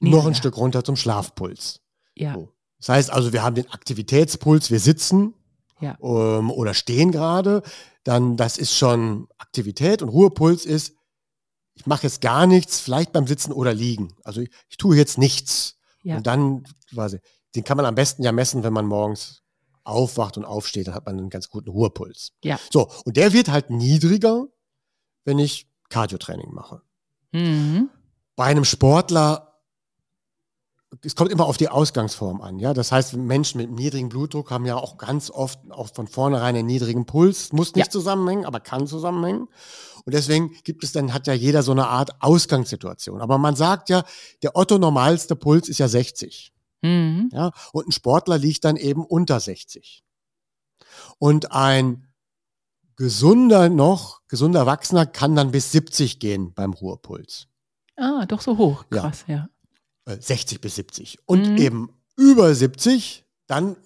[0.00, 0.34] noch ein.
[0.34, 1.80] Stück runter zum Schlafpuls.
[2.16, 2.34] Ja.
[2.34, 2.48] So.
[2.78, 5.34] Das heißt also, wir haben den Aktivitätspuls, wir sitzen
[5.80, 5.98] Ja.
[6.00, 7.62] ähm, oder stehen gerade,
[8.04, 10.94] dann das ist schon Aktivität und Ruhepuls ist,
[11.74, 14.16] ich mache jetzt gar nichts, vielleicht beim Sitzen oder Liegen.
[14.22, 15.76] Also ich, ich tue jetzt nichts.
[16.02, 16.16] Ja.
[16.16, 17.18] Und dann, quasi,
[17.54, 19.42] den kann man am besten ja messen, wenn man morgens
[19.82, 22.32] aufwacht und aufsteht, dann hat man einen ganz guten Ruhepuls.
[22.42, 22.58] Ja.
[22.70, 24.46] So, und der wird halt niedriger,
[25.24, 26.82] wenn ich Cardiotraining mache.
[27.32, 27.90] Mhm.
[28.36, 29.53] Bei einem Sportler,
[31.02, 32.58] es kommt immer auf die Ausgangsform an.
[32.58, 36.54] Ja, das heißt, Menschen mit niedrigem Blutdruck haben ja auch ganz oft auch von vornherein
[36.56, 37.52] einen niedrigen Puls.
[37.52, 37.90] Muss nicht Ja.
[37.90, 39.48] zusammenhängen, aber kann zusammenhängen.
[40.04, 43.20] Und deswegen gibt es dann, hat ja jeder so eine Art Ausgangssituation.
[43.20, 44.04] Aber man sagt ja,
[44.42, 46.52] der Otto normalste Puls ist ja 60.
[46.82, 47.30] Mhm.
[47.32, 50.04] Ja, und ein Sportler liegt dann eben unter 60.
[51.18, 52.08] Und ein
[52.96, 57.48] gesunder noch, gesunder Erwachsener kann dann bis 70 gehen beim Ruhepuls.
[57.96, 58.84] Ah, doch so hoch.
[58.92, 59.00] Ja.
[59.02, 59.36] Krass, ja.
[59.44, 59.53] Äh,
[60.06, 61.18] 60 bis 70.
[61.26, 61.56] Und Mhm.
[61.58, 63.76] eben über 70, dann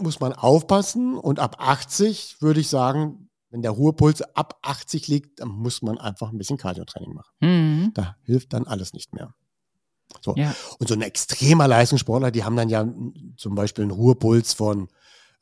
[0.00, 1.16] muss man aufpassen.
[1.16, 5.98] Und ab 80 würde ich sagen, wenn der Ruhepuls ab 80 liegt, dann muss man
[5.98, 7.32] einfach ein bisschen Cardiotraining machen.
[7.40, 7.90] Mhm.
[7.94, 9.34] Da hilft dann alles nicht mehr.
[10.22, 10.34] So.
[10.36, 10.54] Ja.
[10.78, 12.86] Und so ein extremer Leistungssportler, die haben dann ja
[13.36, 14.88] zum Beispiel einen Ruhepuls von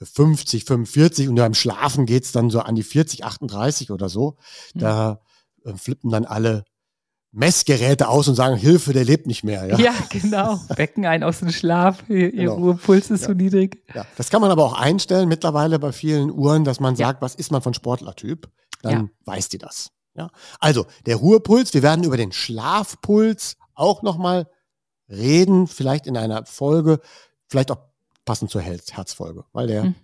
[0.01, 4.37] 50, 45 und beim Schlafen geht's dann so an die 40, 38 oder so.
[4.75, 5.21] Da
[5.65, 6.65] äh, flippen dann alle
[7.33, 9.65] Messgeräte aus und sagen, Hilfe, der lebt nicht mehr.
[9.67, 10.61] Ja, Ja, genau.
[10.77, 12.05] Wecken einen aus dem Schlaf.
[12.09, 12.55] Ihr, Genau.
[12.57, 13.83] Ruhepuls ist so niedrig.
[13.95, 14.05] Ja.
[14.17, 17.51] Das kann man aber auch einstellen mittlerweile bei vielen Uhren, dass man sagt, was ist
[17.51, 18.51] man von Sportlertyp?
[18.83, 19.09] Dann Ja.
[19.25, 19.91] weiß die das.
[20.15, 20.31] Ja.
[20.61, 24.47] Also, der Ruhepuls, wir werden über den Schlafpuls auch nochmal
[25.09, 27.01] reden, vielleicht in einer Folge,
[27.49, 27.79] vielleicht auch
[28.27, 29.95] passend zur Herz- Herzfolge, weil der, Mhm.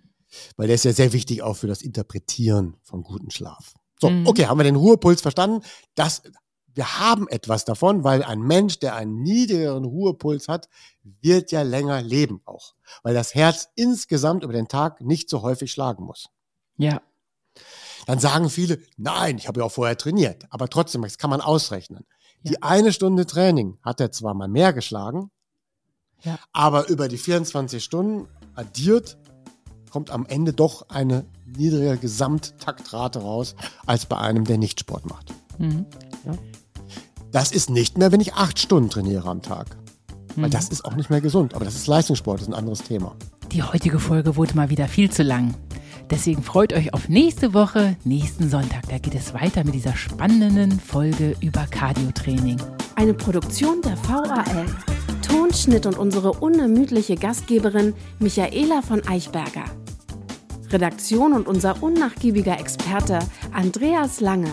[0.57, 3.73] weil der ist ja sehr wichtig auch für das Interpretieren von gutem Schlaf.
[4.01, 4.25] So, Mhm.
[4.25, 5.63] okay, haben wir den Ruhepuls verstanden?
[5.93, 6.23] Das,
[6.79, 10.69] wir haben etwas davon, weil ein Mensch, der einen niedrigeren Ruhepuls hat,
[11.03, 12.73] wird ja länger leben auch,
[13.03, 16.29] weil das Herz insgesamt über den Tag nicht so häufig schlagen muss.
[16.77, 17.01] Ja.
[18.05, 21.41] Dann sagen viele, nein, ich habe ja auch vorher trainiert, aber trotzdem, das kann man
[21.41, 22.05] ausrechnen.
[22.43, 25.31] Die eine Stunde Training hat er zwar mal mehr geschlagen,
[26.23, 26.39] Ja.
[26.53, 29.17] aber über die 24 Stunden addiert
[29.91, 33.55] kommt am Ende doch eine niedrige Gesamttaktrate raus
[33.85, 35.33] als bei einem, der nicht Sport macht.
[35.57, 35.85] Mhm.
[37.31, 39.67] Das ist nicht mehr, wenn ich acht Stunden trainiere am Tag.
[40.35, 40.51] Weil Mhm.
[40.51, 41.53] das ist auch nicht mehr gesund.
[41.53, 43.15] Aber das ist Leistungssport, das ist ein anderes Thema.
[43.51, 45.53] Die heutige Folge wurde mal wieder viel zu lang.
[46.09, 48.87] Deswegen freut euch auf nächste Woche, nächsten Sonntag.
[48.89, 52.57] Da geht es weiter mit dieser spannenden Folge über Cardiotraining.
[52.95, 54.65] Eine Produktion der VAL.
[55.27, 59.65] Tonschnitt und unsere unermüdliche Gastgeberin Michaela von Eichberger.
[60.71, 63.19] Redaktion und unser unnachgiebiger Experte
[63.51, 64.51] Andreas Lange.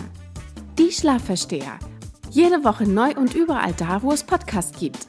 [0.77, 1.79] Die Schlafversteher.
[2.37, 5.07] Jede Woche neu und überall da, wo es Podcasts gibt.